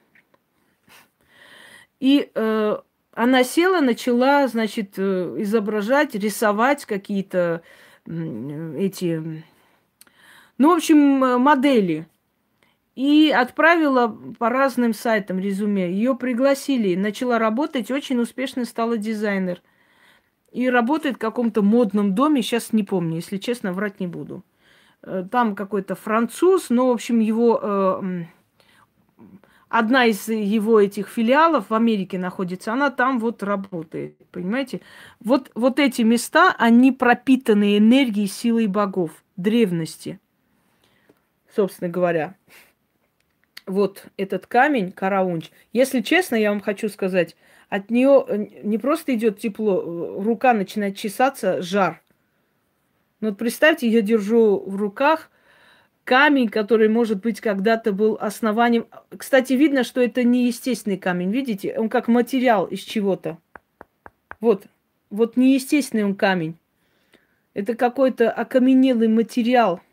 [1.99, 2.78] И э,
[3.13, 7.62] она села, начала, значит, э, изображать, рисовать какие-то
[8.06, 9.43] э, эти,
[10.58, 10.97] ну, в общем,
[11.41, 12.08] модели
[12.95, 15.91] и отправила по разным сайтам резюме.
[15.91, 19.62] Ее пригласили, начала работать, очень успешно стала дизайнер.
[20.51, 24.43] И работает в каком-то модном доме, сейчас не помню, если честно, врать не буду.
[25.01, 27.60] Э, там какой-то француз, но, в общем, его...
[27.62, 28.25] Э,
[29.69, 34.82] одна из его этих филиалов в Америке находится, она там вот работает, понимаете?
[35.19, 40.19] Вот, вот эти места, они пропитаны энергией, силой богов, древности,
[41.56, 42.36] собственно говоря
[43.65, 47.36] вот этот камень, караунч, если честно, я вам хочу сказать,
[47.69, 52.02] от нее э, не просто идет тепло, э, рука начинает чесаться, жар.
[53.19, 55.32] Но вот представьте, я держу в руках
[56.04, 58.86] камень, который, может быть, когда-то был основанием.
[59.17, 61.76] Кстати, видно, что это не естественный камень, видите?
[61.78, 63.38] Он как материал из чего-то.
[64.41, 64.65] Вот,
[65.10, 66.58] вот неестественный он камень.
[67.54, 69.80] Это какой-то окаменелый материал–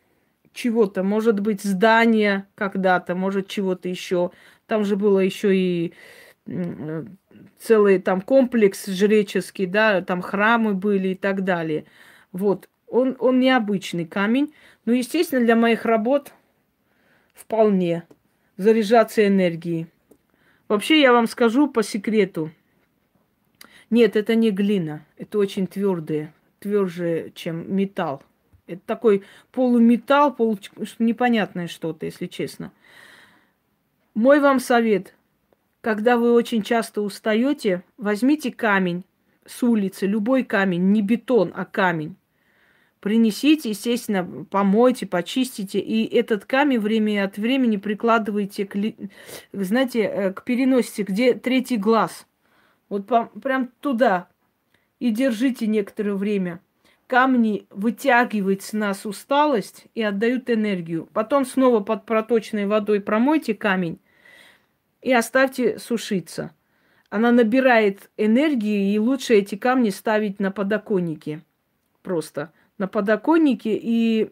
[0.52, 4.30] чего-то, может быть, здания когда-то, может, чего-то еще.
[4.66, 5.94] Там же было еще и
[7.58, 11.84] целый там комплекс жреческий, да, там храмы были и так далее.
[12.32, 14.52] Вот, он, он необычный камень,
[14.84, 16.32] но, естественно, для моих работ
[17.34, 18.04] вполне
[18.56, 19.86] заряжаться энергией.
[20.68, 22.50] Вообще, я вам скажу по секрету.
[23.90, 28.22] Нет, это не глина, это очень твердые, тверже, чем металл.
[28.70, 30.56] Это такой полуметалл, полу...
[31.00, 32.72] непонятное что-то, если честно.
[34.14, 35.14] Мой вам совет.
[35.80, 39.04] Когда вы очень часто устаете, возьмите камень
[39.44, 42.14] с улицы, любой камень, не бетон, а камень.
[43.00, 48.76] Принесите, естественно, помойте, почистите, и этот камень время от времени прикладывайте к,
[49.52, 52.26] знаете, э, к переносице, где третий глаз.
[52.88, 53.06] Вот
[53.42, 54.28] прям туда.
[55.00, 56.60] И держите некоторое время–
[57.10, 61.08] камни вытягивают с нас усталость и отдают энергию.
[61.12, 63.98] Потом снова под проточной водой промойте камень
[65.02, 66.52] и оставьте сушиться.
[67.08, 71.42] Она набирает энергии, и лучше эти камни ставить на подоконнике.
[72.02, 74.30] Просто на подоконнике, и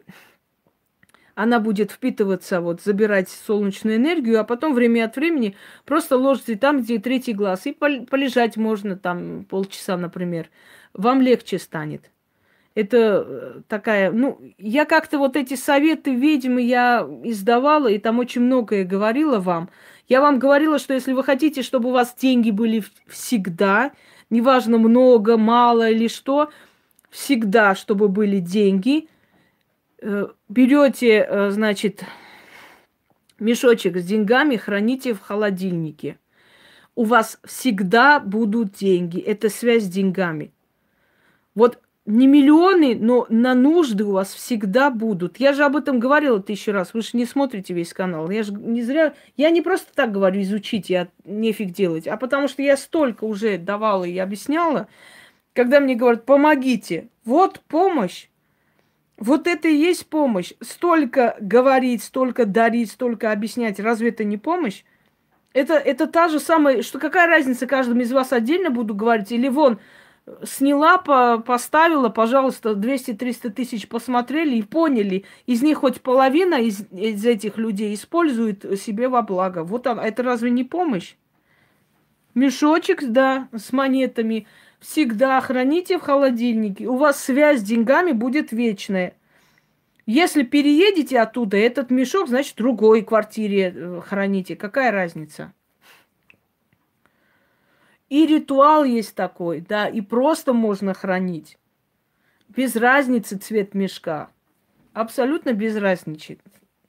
[1.35, 6.81] она будет впитываться, вот, забирать солнечную энергию, а потом время от времени просто ложите там,
[6.81, 10.49] где третий глаз, и полежать можно там полчаса, например.
[10.93, 12.09] Вам легче станет.
[12.75, 18.41] Это э, такая, ну, я как-то вот эти советы, видимо, я издавала, и там очень
[18.41, 19.69] многое говорила вам.
[20.07, 23.91] Я вам говорила, что если вы хотите, чтобы у вас деньги были всегда,
[24.29, 26.51] неважно много, мало или что,
[27.09, 29.07] всегда, чтобы были деньги,
[30.01, 32.03] э, берете, э, значит,
[33.39, 36.19] мешочек с деньгами, храните в холодильнике.
[36.95, 39.19] У вас всегда будут деньги.
[39.19, 40.51] Это связь с деньгами.
[41.55, 41.79] Вот
[42.09, 45.37] не миллионы, но на нужды у вас всегда будут.
[45.37, 46.93] Я же об этом говорила тысячу раз.
[46.93, 48.29] Вы же не смотрите весь канал.
[48.31, 49.13] Я же не зря...
[49.37, 52.07] Я не просто так говорю, изучите, а нефиг делать.
[52.07, 54.87] А потому что я столько уже давала и объясняла,
[55.53, 57.09] когда мне говорят, помогите.
[57.25, 58.27] Вот помощь.
[59.17, 60.53] Вот это и есть помощь.
[60.61, 63.79] Столько говорить, столько дарить, столько объяснять.
[63.79, 64.83] Разве это не помощь?
[65.53, 69.47] Это, это та же самая, что какая разница каждому из вас отдельно буду говорить, или
[69.47, 69.79] вон,
[70.43, 77.25] сняла, по, поставила, пожалуйста, 200-300 тысяч посмотрели и поняли, из них хоть половина из, из
[77.25, 79.63] этих людей использует себе во благо.
[79.63, 81.15] Вот она, это разве не помощь?
[82.35, 84.47] Мешочек, да, с монетами.
[84.79, 86.87] Всегда храните в холодильнике.
[86.87, 89.15] У вас связь с деньгами будет вечная.
[90.05, 94.55] Если переедете оттуда, этот мешок, значит, в другой квартире э, храните.
[94.55, 95.53] Какая разница?
[98.09, 101.57] И ритуал есть такой, да, и просто можно хранить.
[102.47, 104.29] Без разницы цвет мешка.
[104.93, 106.41] абсолютно безразничает.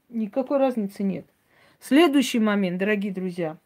[0.08, 1.26] Никакой разницы нет.
[1.78, 3.58] Следующий момент, дорогие друзья.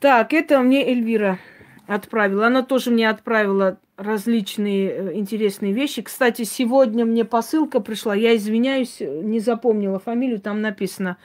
[0.00, 1.38] Так, это мне Эльвира
[1.86, 2.46] отправила.
[2.46, 6.02] Она тоже мне отправила различные э, интересные вещи.
[6.02, 8.14] Кстати, сегодня мне посылка пришла.
[8.14, 10.40] Я извиняюсь, не запомнила фамилию.
[10.40, 11.18] Там написано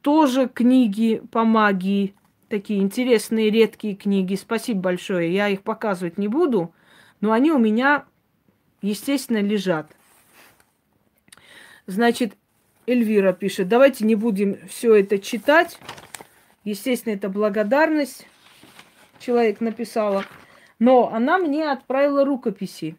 [0.00, 2.14] тоже книги по магии.
[2.54, 4.36] Такие интересные, редкие книги.
[4.36, 5.34] Спасибо большое.
[5.34, 6.72] Я их показывать не буду,
[7.20, 8.04] но они у меня,
[8.80, 9.90] естественно, лежат.
[11.88, 12.36] Значит,
[12.86, 15.80] Эльвира пишет, давайте не будем все это читать.
[16.62, 18.24] Естественно, это благодарность.
[19.18, 20.24] Человек написала.
[20.78, 22.96] Но она мне отправила рукописи.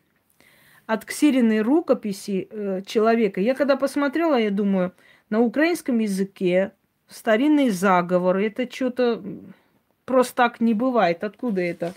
[0.86, 3.40] От ксириной рукописи э, человека.
[3.40, 4.94] Я когда посмотрела, я думаю,
[5.30, 6.74] на украинском языке
[7.08, 8.48] старинные заговоры.
[8.48, 9.24] Это что-то
[10.06, 11.24] просто так не бывает.
[11.24, 11.94] Откуда это?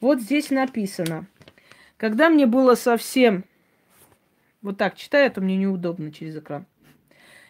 [0.00, 1.26] Вот здесь написано.
[1.96, 3.44] Когда мне было совсем...
[4.62, 6.66] Вот так читаю, это мне неудобно через экран.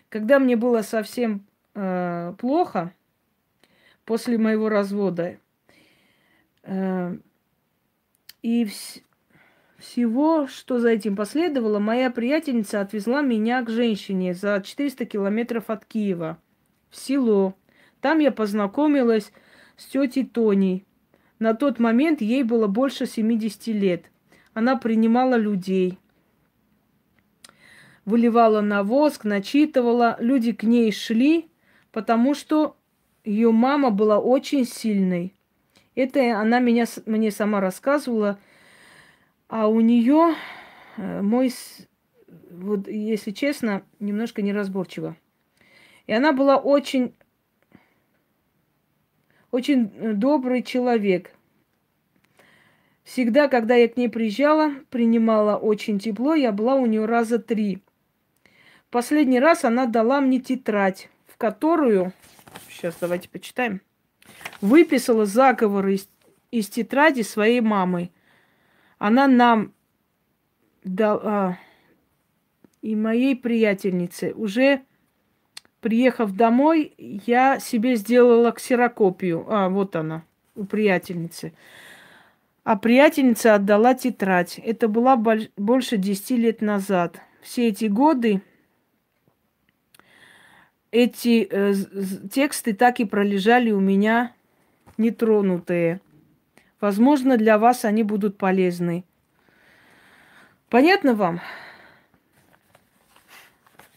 [0.09, 2.93] Когда мне было совсем э, плохо
[4.05, 5.39] после моего развода,
[6.65, 7.17] э,
[8.43, 9.01] и вс-
[9.79, 15.85] всего, что за этим последовало, моя приятельница отвезла меня к женщине за 400 километров от
[15.85, 16.39] Киева
[16.95, 17.55] в село.
[18.01, 19.33] Там я познакомилась
[19.77, 20.87] с тетей Тоней.
[21.39, 24.11] На тот момент ей было больше 70 лет.
[24.55, 25.99] Она принимала людей,
[28.05, 30.17] выливала на воск, начитывала.
[30.21, 31.51] Люди к ней шли,
[31.91, 32.77] потому что
[33.25, 35.35] ее мама была очень сильной.
[35.97, 38.39] Это она меня, мне сама рассказывала.
[39.49, 40.35] А у нее
[40.97, 41.53] э, мой,
[42.51, 45.17] вот если честно, немножко неразборчиво.
[46.07, 47.15] И она была очень,
[49.51, 51.35] очень добрый человек.
[53.05, 57.83] Всегда, когда я к ней приезжала, принимала очень тепло, я была у нее раза три.
[58.91, 62.13] Последний раз она дала мне тетрадь, в которую,
[62.69, 63.81] сейчас давайте почитаем,
[64.61, 66.09] выписала заговоры из,
[66.51, 68.11] из тетради своей мамы.
[68.99, 69.75] Она нам
[70.83, 71.59] дала,
[72.81, 74.83] и моей приятельнице уже
[75.85, 79.45] приехав домой, я себе сделала ксерокопию.
[79.51, 80.25] А, вот она,
[80.57, 81.53] у приятельницы.
[82.65, 84.59] А приятельница отдала тетрадь.
[84.59, 87.21] Это была больше 10 лет назад.
[87.43, 88.41] Все эти годы
[90.91, 91.75] эти э,
[92.33, 94.33] тексты так и пролежали у меня
[94.97, 96.01] нетронутые.
[96.81, 99.05] Возможно, для вас они будут полезны.
[100.71, 101.43] Понятно вам?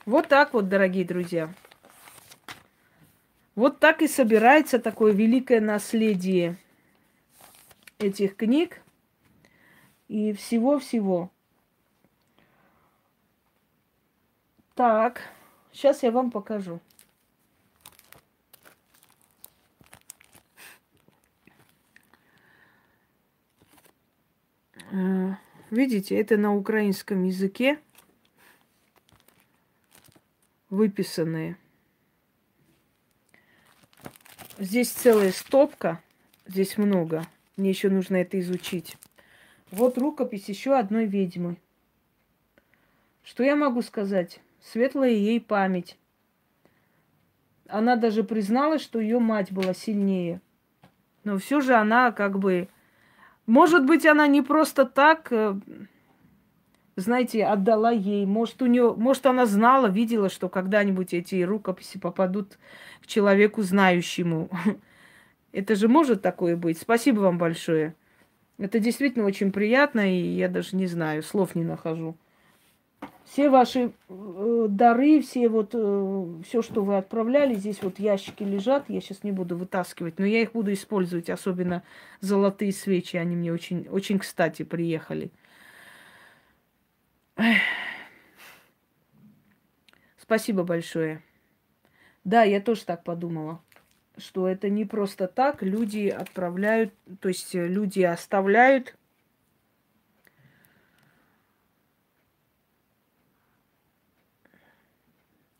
[0.05, 1.49] Вот так вот, дорогие друзья.
[3.57, 6.57] Вот так и собирается такое великое наследие
[7.97, 8.83] этих книг
[10.07, 11.31] и всего-всего.
[14.75, 15.23] Так,
[15.71, 16.79] сейчас я вам покажу.
[24.91, 25.33] Э,
[25.71, 27.79] видите, это на украинском языке
[30.69, 31.57] выписанные.
[34.59, 36.01] Здесь целая стопка,
[36.47, 37.27] здесь много.
[37.57, 38.97] Мне еще нужно это изучить.
[39.69, 41.57] Вот рукопись еще одной ведьмы.
[43.23, 44.39] Что я могу сказать?
[44.59, 45.95] Светлая ей память.
[47.67, 50.41] Она даже призналась, что ее мать была сильнее.
[51.23, 52.67] Но все же она как бы...
[53.45, 55.55] Может быть, она не просто так э,
[56.97, 58.25] знаете, отдала ей.
[58.25, 62.57] Может, у нее, может, она знала, видела, что когда-нибудь эти рукописи попадут
[63.01, 64.49] к человеку знающему.
[65.53, 66.79] Это же может такое быть.
[66.79, 67.95] Спасибо вам большое.
[68.57, 72.17] Это действительно очень приятно, и я даже не знаю, слов не нахожу.
[73.25, 78.85] Все ваши э, дары, все вот, э, все, что вы отправляли, здесь вот ящики лежат,
[78.87, 81.83] я сейчас не буду вытаскивать, но я их буду использовать, особенно
[82.21, 85.29] золотые свечи, они мне очень, очень кстати приехали.
[90.17, 91.23] Спасибо большое.
[92.23, 93.61] Да, я тоже так подумала,
[94.17, 95.63] что это не просто так.
[95.63, 98.97] Люди отправляют, то есть люди оставляют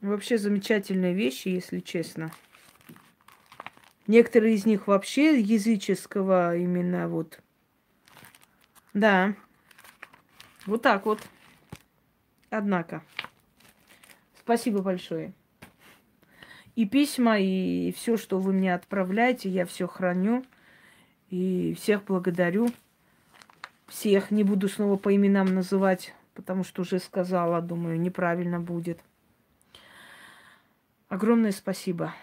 [0.01, 2.32] Вообще замечательные вещи, если честно.
[4.05, 7.39] Некоторые из них вообще языческого именно вот.
[8.93, 9.34] Да.
[10.67, 11.19] Вот так вот.
[12.49, 13.03] Однако,
[14.39, 15.33] спасибо большое.
[16.75, 20.45] И письма, и все, что вы мне отправляете, я все храню.
[21.29, 22.69] И всех благодарю.
[23.87, 28.99] Всех не буду снова по именам называть, потому что уже сказала, думаю, неправильно будет.
[31.09, 32.13] Огромное спасибо.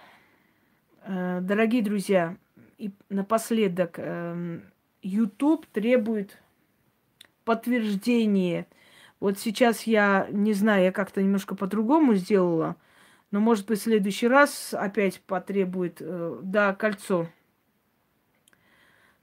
[1.02, 2.36] Э, дорогие друзья,
[2.78, 4.62] и напоследок, эм,
[5.02, 6.38] YouTube требует
[7.44, 8.66] подтверждения.
[9.24, 12.76] Вот сейчас я не знаю, я как-то немножко по-другому сделала,
[13.30, 17.28] но может быть в следующий раз опять потребует, э, да, кольцо.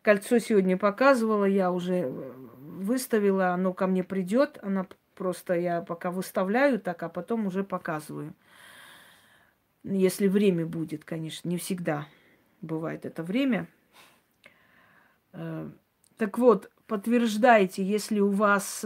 [0.01, 6.09] Кольцо сегодня показывала, я уже э, выставила, оно ко мне придет, она просто я пока
[6.09, 8.33] выставляю так, а потом уже показываю.
[9.83, 12.07] Если время будет, конечно, не всегда
[12.61, 13.67] бывает это время.
[15.33, 15.69] Э,
[16.17, 18.83] так вот, подтверждайте, если у вас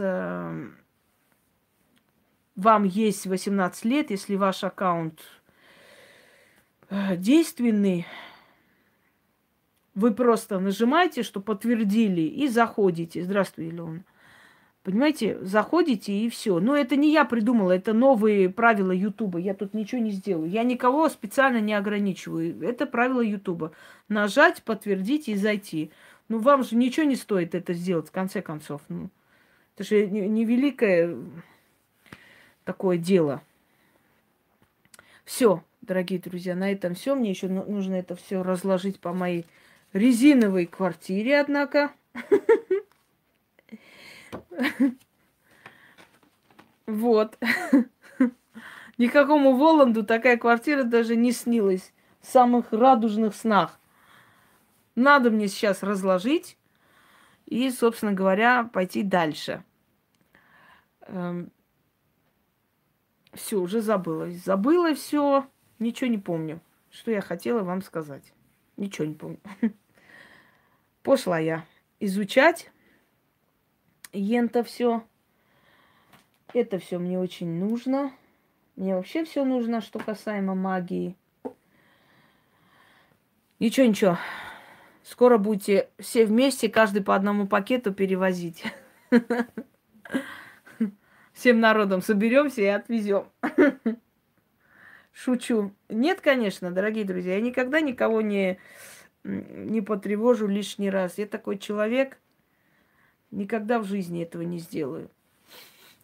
[2.56, 5.20] вам есть 18 лет, если ваш аккаунт
[6.88, 8.06] э, действенный,
[9.94, 13.22] вы просто нажимаете, что подтвердили, и заходите.
[13.22, 14.04] Здравствуй, Илона.
[14.82, 16.60] Понимаете, заходите и все.
[16.60, 19.38] Но это не я придумала, это новые правила Ютуба.
[19.38, 20.48] Я тут ничего не сделаю.
[20.48, 22.62] Я никого специально не ограничиваю.
[22.62, 23.72] Это правила Ютуба.
[24.08, 25.90] Нажать, подтвердить и зайти.
[26.28, 28.80] Ну, вам же ничего не стоит это сделать, в конце концов.
[28.88, 29.10] Ну,
[29.74, 31.42] это же невеликое не
[32.66, 33.40] такое дело.
[35.24, 37.14] Все, дорогие друзья, на этом все.
[37.14, 39.46] Мне еще нужно это все разложить по моей
[39.94, 41.90] резиновой квартире, однако.
[46.86, 47.36] Вот.
[48.98, 53.80] Никакому Воланду такая квартира даже не снилась в самых радужных снах.
[54.94, 56.56] Надо мне сейчас разложить
[57.46, 59.64] и, собственно говоря, пойти дальше.
[63.36, 64.30] Все, уже забыла.
[64.30, 65.46] Забыла все,
[65.78, 66.60] ничего не помню.
[66.90, 68.32] Что я хотела вам сказать.
[68.76, 69.38] Ничего не помню.
[71.02, 71.64] Пошла я
[72.00, 72.70] изучать
[74.12, 75.04] ента все.
[76.54, 78.12] Это все мне очень нужно.
[78.76, 81.16] Мне вообще все нужно, что касаемо магии.
[83.58, 84.18] Ничего, ничего.
[85.02, 88.64] Скоро будете все вместе, каждый по одному пакету перевозить.
[91.36, 93.26] Всем народом соберемся и отвезем.
[95.12, 95.72] Шучу.
[95.88, 98.58] Нет, конечно, дорогие друзья, я никогда никого не,
[99.22, 101.18] не потревожу лишний раз.
[101.18, 102.18] Я такой человек,
[103.30, 105.10] Никогда в жизни этого не сделаю.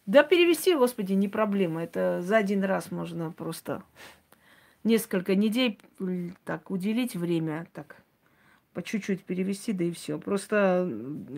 [0.05, 1.83] Да, перевести, господи, не проблема.
[1.83, 3.83] Это за один раз можно просто
[4.83, 5.79] несколько недель
[6.43, 7.95] так уделить время, так
[8.73, 10.19] по чуть-чуть перевести, да и все.
[10.19, 10.87] Просто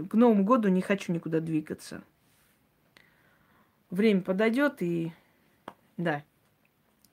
[0.09, 2.03] к Новому году не хочу никуда двигаться.
[3.89, 5.11] Время подойдет и
[5.97, 6.23] да,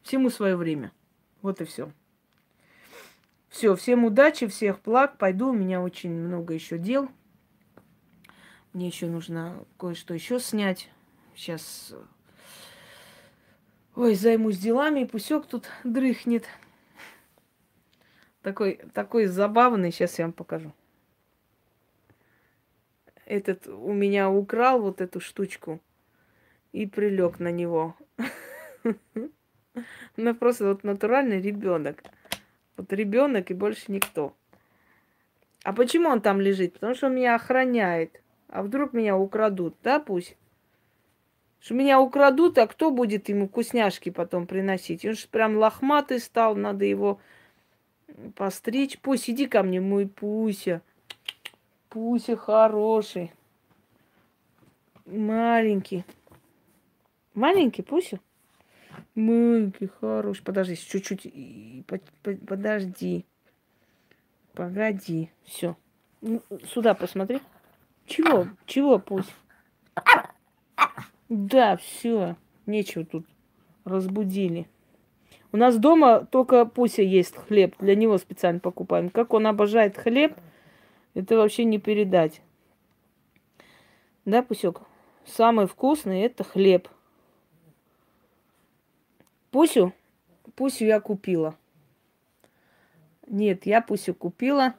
[0.03, 0.93] всему свое время.
[1.41, 1.93] Вот и все.
[3.49, 5.19] Все, всем удачи, всех благ.
[5.19, 7.09] Пойду, у меня очень много еще дел.
[8.73, 10.91] Мне еще нужно кое-что еще снять.
[11.35, 11.95] Сейчас...
[13.95, 16.49] Ой, займусь делами, пусек тут дрыхнет.
[18.41, 20.73] Такой, такой забавный, сейчас я вам покажу.
[23.27, 25.81] Этот у меня украл вот эту штучку
[26.73, 27.97] и прилег на него.
[30.19, 32.03] Ну, просто вот натуральный ребенок.
[32.77, 34.35] Вот ребенок и больше никто.
[35.65, 36.75] А почему он там лежит?
[36.75, 38.21] Потому что он меня охраняет.
[38.49, 40.37] А вдруг меня украдут, да, пусть?
[41.61, 45.07] Что меня украдут, а кто будет ему вкусняшки потом приносить?
[45.07, 47.19] Он же прям лохматый стал, надо его
[48.35, 48.99] постричь.
[48.99, 50.83] Пусть иди ко мне, мой Пуся.
[51.89, 53.33] Пуся хороший.
[55.07, 56.05] Маленький.
[57.35, 58.21] Маленький Пуся?
[59.15, 60.43] Маленький, хороший.
[60.43, 61.33] Подожди, чуть-чуть.
[62.47, 63.25] Подожди.
[64.55, 65.31] Погоди.
[65.45, 65.77] Все.
[66.67, 67.41] Сюда посмотри.
[68.07, 68.49] Чего?
[68.67, 69.35] Чего пусть?
[71.29, 72.37] Да, все.
[72.67, 73.27] Нечего тут.
[73.85, 74.69] Разбудили.
[75.53, 77.75] У нас дома только Пуся есть хлеб.
[77.79, 79.11] Для него специально покупаем.
[79.11, 80.37] Как он обожает хлеб,
[81.15, 82.43] это вообще не передать.
[84.25, 84.81] Да, Пусек?
[85.25, 86.89] Самый вкусный это хлеб.
[89.53, 89.93] Пусю?
[90.57, 91.55] Пусю я купила.
[93.29, 94.75] Нет, я Пусю купила.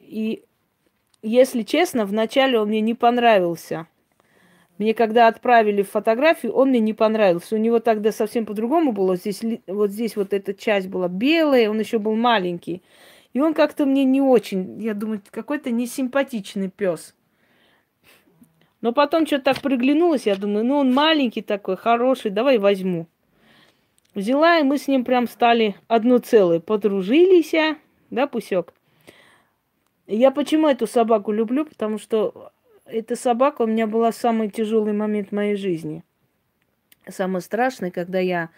[0.00, 0.42] И
[1.22, 3.86] если честно, вначале он мне не понравился.
[4.78, 7.54] Мне когда отправили фотографию, он мне не понравился.
[7.54, 9.16] У него тогда совсем по-другому было.
[9.16, 12.82] Здесь, вот здесь вот эта часть была белая, он еще был маленький.
[13.34, 17.14] И он как-то мне не очень, я думаю, какой-то несимпатичный пес.
[18.84, 23.06] Но потом что-то так приглянулось, я думаю, ну он маленький такой, хороший, давай возьму.
[24.14, 26.60] Взяла, и мы с ним прям стали одно целое.
[26.60, 27.54] Подружились,
[28.10, 28.74] да, Пусек?
[30.06, 31.64] Я почему эту собаку люблю?
[31.64, 32.52] Потому что
[32.84, 36.04] эта собака у меня была самый тяжелый момент в моей жизни.
[37.08, 38.50] Самый страшный, когда я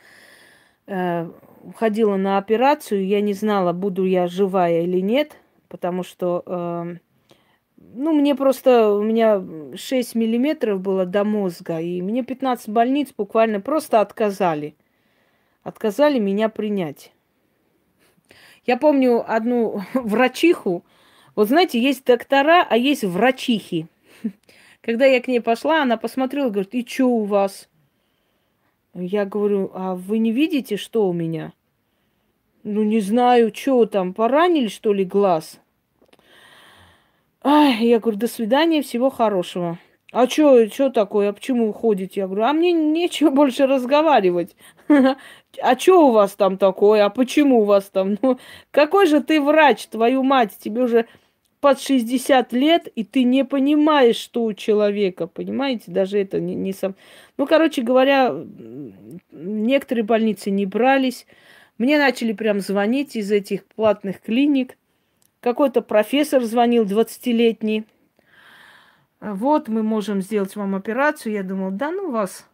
[0.88, 1.30] э,
[1.76, 5.36] ходила на операцию, я не знала, буду я живая или нет,
[5.68, 6.96] потому что, э,
[7.96, 9.42] ну, мне просто, у меня
[9.74, 14.74] 6 миллиметров было до мозга, и мне 15 больниц буквально просто отказали.
[15.62, 17.12] Отказали меня принять.
[18.66, 20.84] Я помню одну врачиху,
[21.34, 23.86] вот знаете, есть доктора, а есть врачихи.
[24.80, 27.68] Когда я к ней пошла, она посмотрела, говорит, и что у вас?
[28.94, 31.52] Я говорю, а вы не видите, что у меня?
[32.62, 35.60] Ну, не знаю, что там, поранили, что ли, глаз?
[37.46, 39.78] Я говорю, до свидания, всего хорошего.
[40.12, 42.20] А что, что такое, а почему уходите?
[42.20, 44.56] Я говорю, а мне нечего больше разговаривать.
[45.62, 47.04] А что у вас там такое?
[47.04, 48.18] А почему у вас там?
[48.20, 48.38] Ну,
[48.70, 50.52] какой же ты врач, твою мать?
[50.58, 51.06] Тебе уже
[51.60, 55.84] под 60 лет, и ты не понимаешь, что у человека, понимаете?
[55.86, 56.94] Даже это не, не сам...
[57.38, 58.34] Ну, короче говоря,
[59.32, 61.26] некоторые больницы не брались.
[61.78, 64.76] Мне начали прям звонить из этих платных клиник.
[65.46, 67.84] Какой-то профессор звонил, 20-летний.
[69.20, 71.34] Вот, мы можем сделать вам операцию.
[71.34, 72.50] Я думал, да ну вас,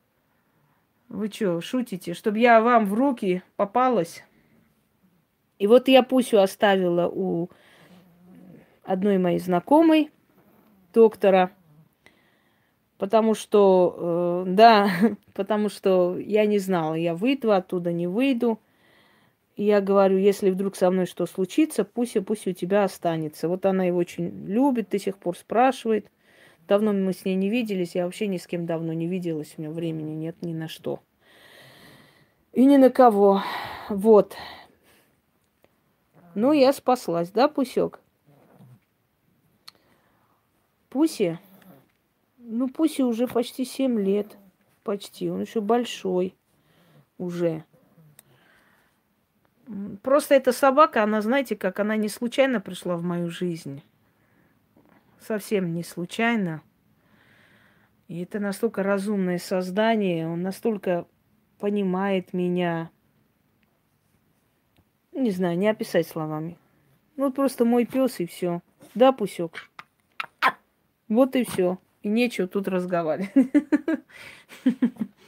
[1.09, 2.13] вы что, шутите?
[2.13, 4.23] Чтобы я вам в руки попалась?
[5.59, 7.49] И вот я Пусю оставила у
[8.83, 10.11] одной моей знакомой,
[10.93, 11.51] доктора,
[12.99, 14.91] потому что, э, да,
[15.33, 18.61] потому что я не знала, я выйду оттуда, не выйду.
[19.57, 23.49] Я говорю, если вдруг со мной что случится, пусть, пусть у тебя останется.
[23.49, 26.11] Вот она его очень любит, до сих пор спрашивает.
[26.69, 29.61] Давно мы с ней не виделись, я вообще ни с кем давно не виделась, у
[29.61, 31.01] меня времени нет ни на что.
[32.53, 33.43] И ни на кого.
[33.89, 34.37] Вот.
[36.35, 38.01] Ну, я спаслась, да, Пусек?
[40.89, 41.39] Пуси,
[42.37, 44.37] ну Пуси уже почти 7 лет,
[44.85, 46.35] почти, он еще большой
[47.17, 47.65] уже.
[50.03, 53.83] Просто эта собака, она, знаете, как она не случайно пришла в мою жизнь.
[55.21, 56.63] Совсем не случайно.
[58.09, 61.07] И это настолько разумное создание, он настолько
[61.59, 62.91] понимает меня.
[65.13, 66.59] Не знаю, не описать словами.
[67.17, 68.61] Ну, просто мой пес и все.
[68.95, 69.71] Да, Пусек?
[71.09, 71.79] Вот и все.
[72.03, 73.31] И нечего тут разговаривать.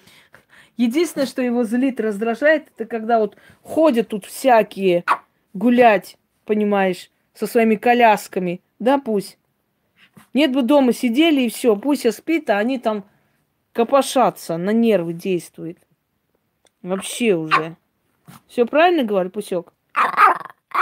[0.76, 5.04] Единственное, что его злит, раздражает, это когда вот ходят тут всякие
[5.52, 8.60] гулять, понимаешь, со своими колясками.
[8.78, 9.38] Да, пусть.
[10.32, 13.04] Нет бы дома сидели и все, пусть спит, а они там
[13.72, 15.78] копошатся, на нервы действует.
[16.82, 17.76] Вообще уже.
[18.48, 19.72] Все правильно говорю, Пусек?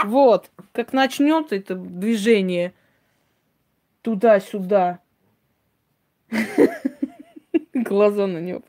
[0.05, 2.73] Вот, как начнет это движение–
[4.03, 4.99] туда-сюда.
[7.73, 8.63] Глаза на него.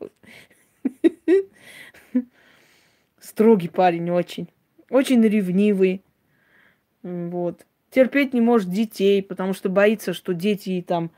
[3.34, 4.48] Строгий парень очень.
[4.90, 6.04] Очень ревнивый.
[7.02, 7.66] Вот.
[7.90, 11.10] Терпеть не может детей, потому что боится, что дети там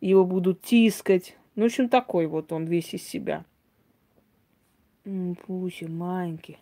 [0.00, 1.36] его будут тискать.
[1.56, 3.44] Ну, в общем, такой вот он весь из себя.
[5.02, 6.58] Пуся, маленький.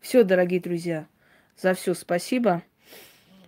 [0.00, 1.06] Все, дорогие друзья,
[1.56, 2.62] за все спасибо.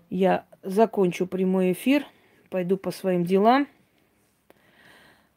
[0.09, 2.07] Я закончу прямой эфир
[2.49, 3.69] пойду по своим делам,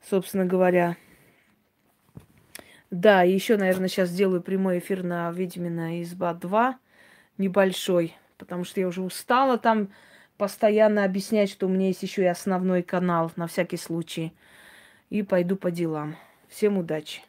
[0.02, 0.96] собственно говоря.
[2.90, 6.78] Да, еще, наверное, сейчас сделаю прямой эфир на Ведьмина изба 2,
[7.38, 9.90] небольшой, потому что я уже устала там
[10.38, 14.34] постоянно объяснять, что у меня есть еще и основной канал на всякий случай.
[15.10, 16.16] И пойду по делам.
[16.48, 17.27] Всем удачи!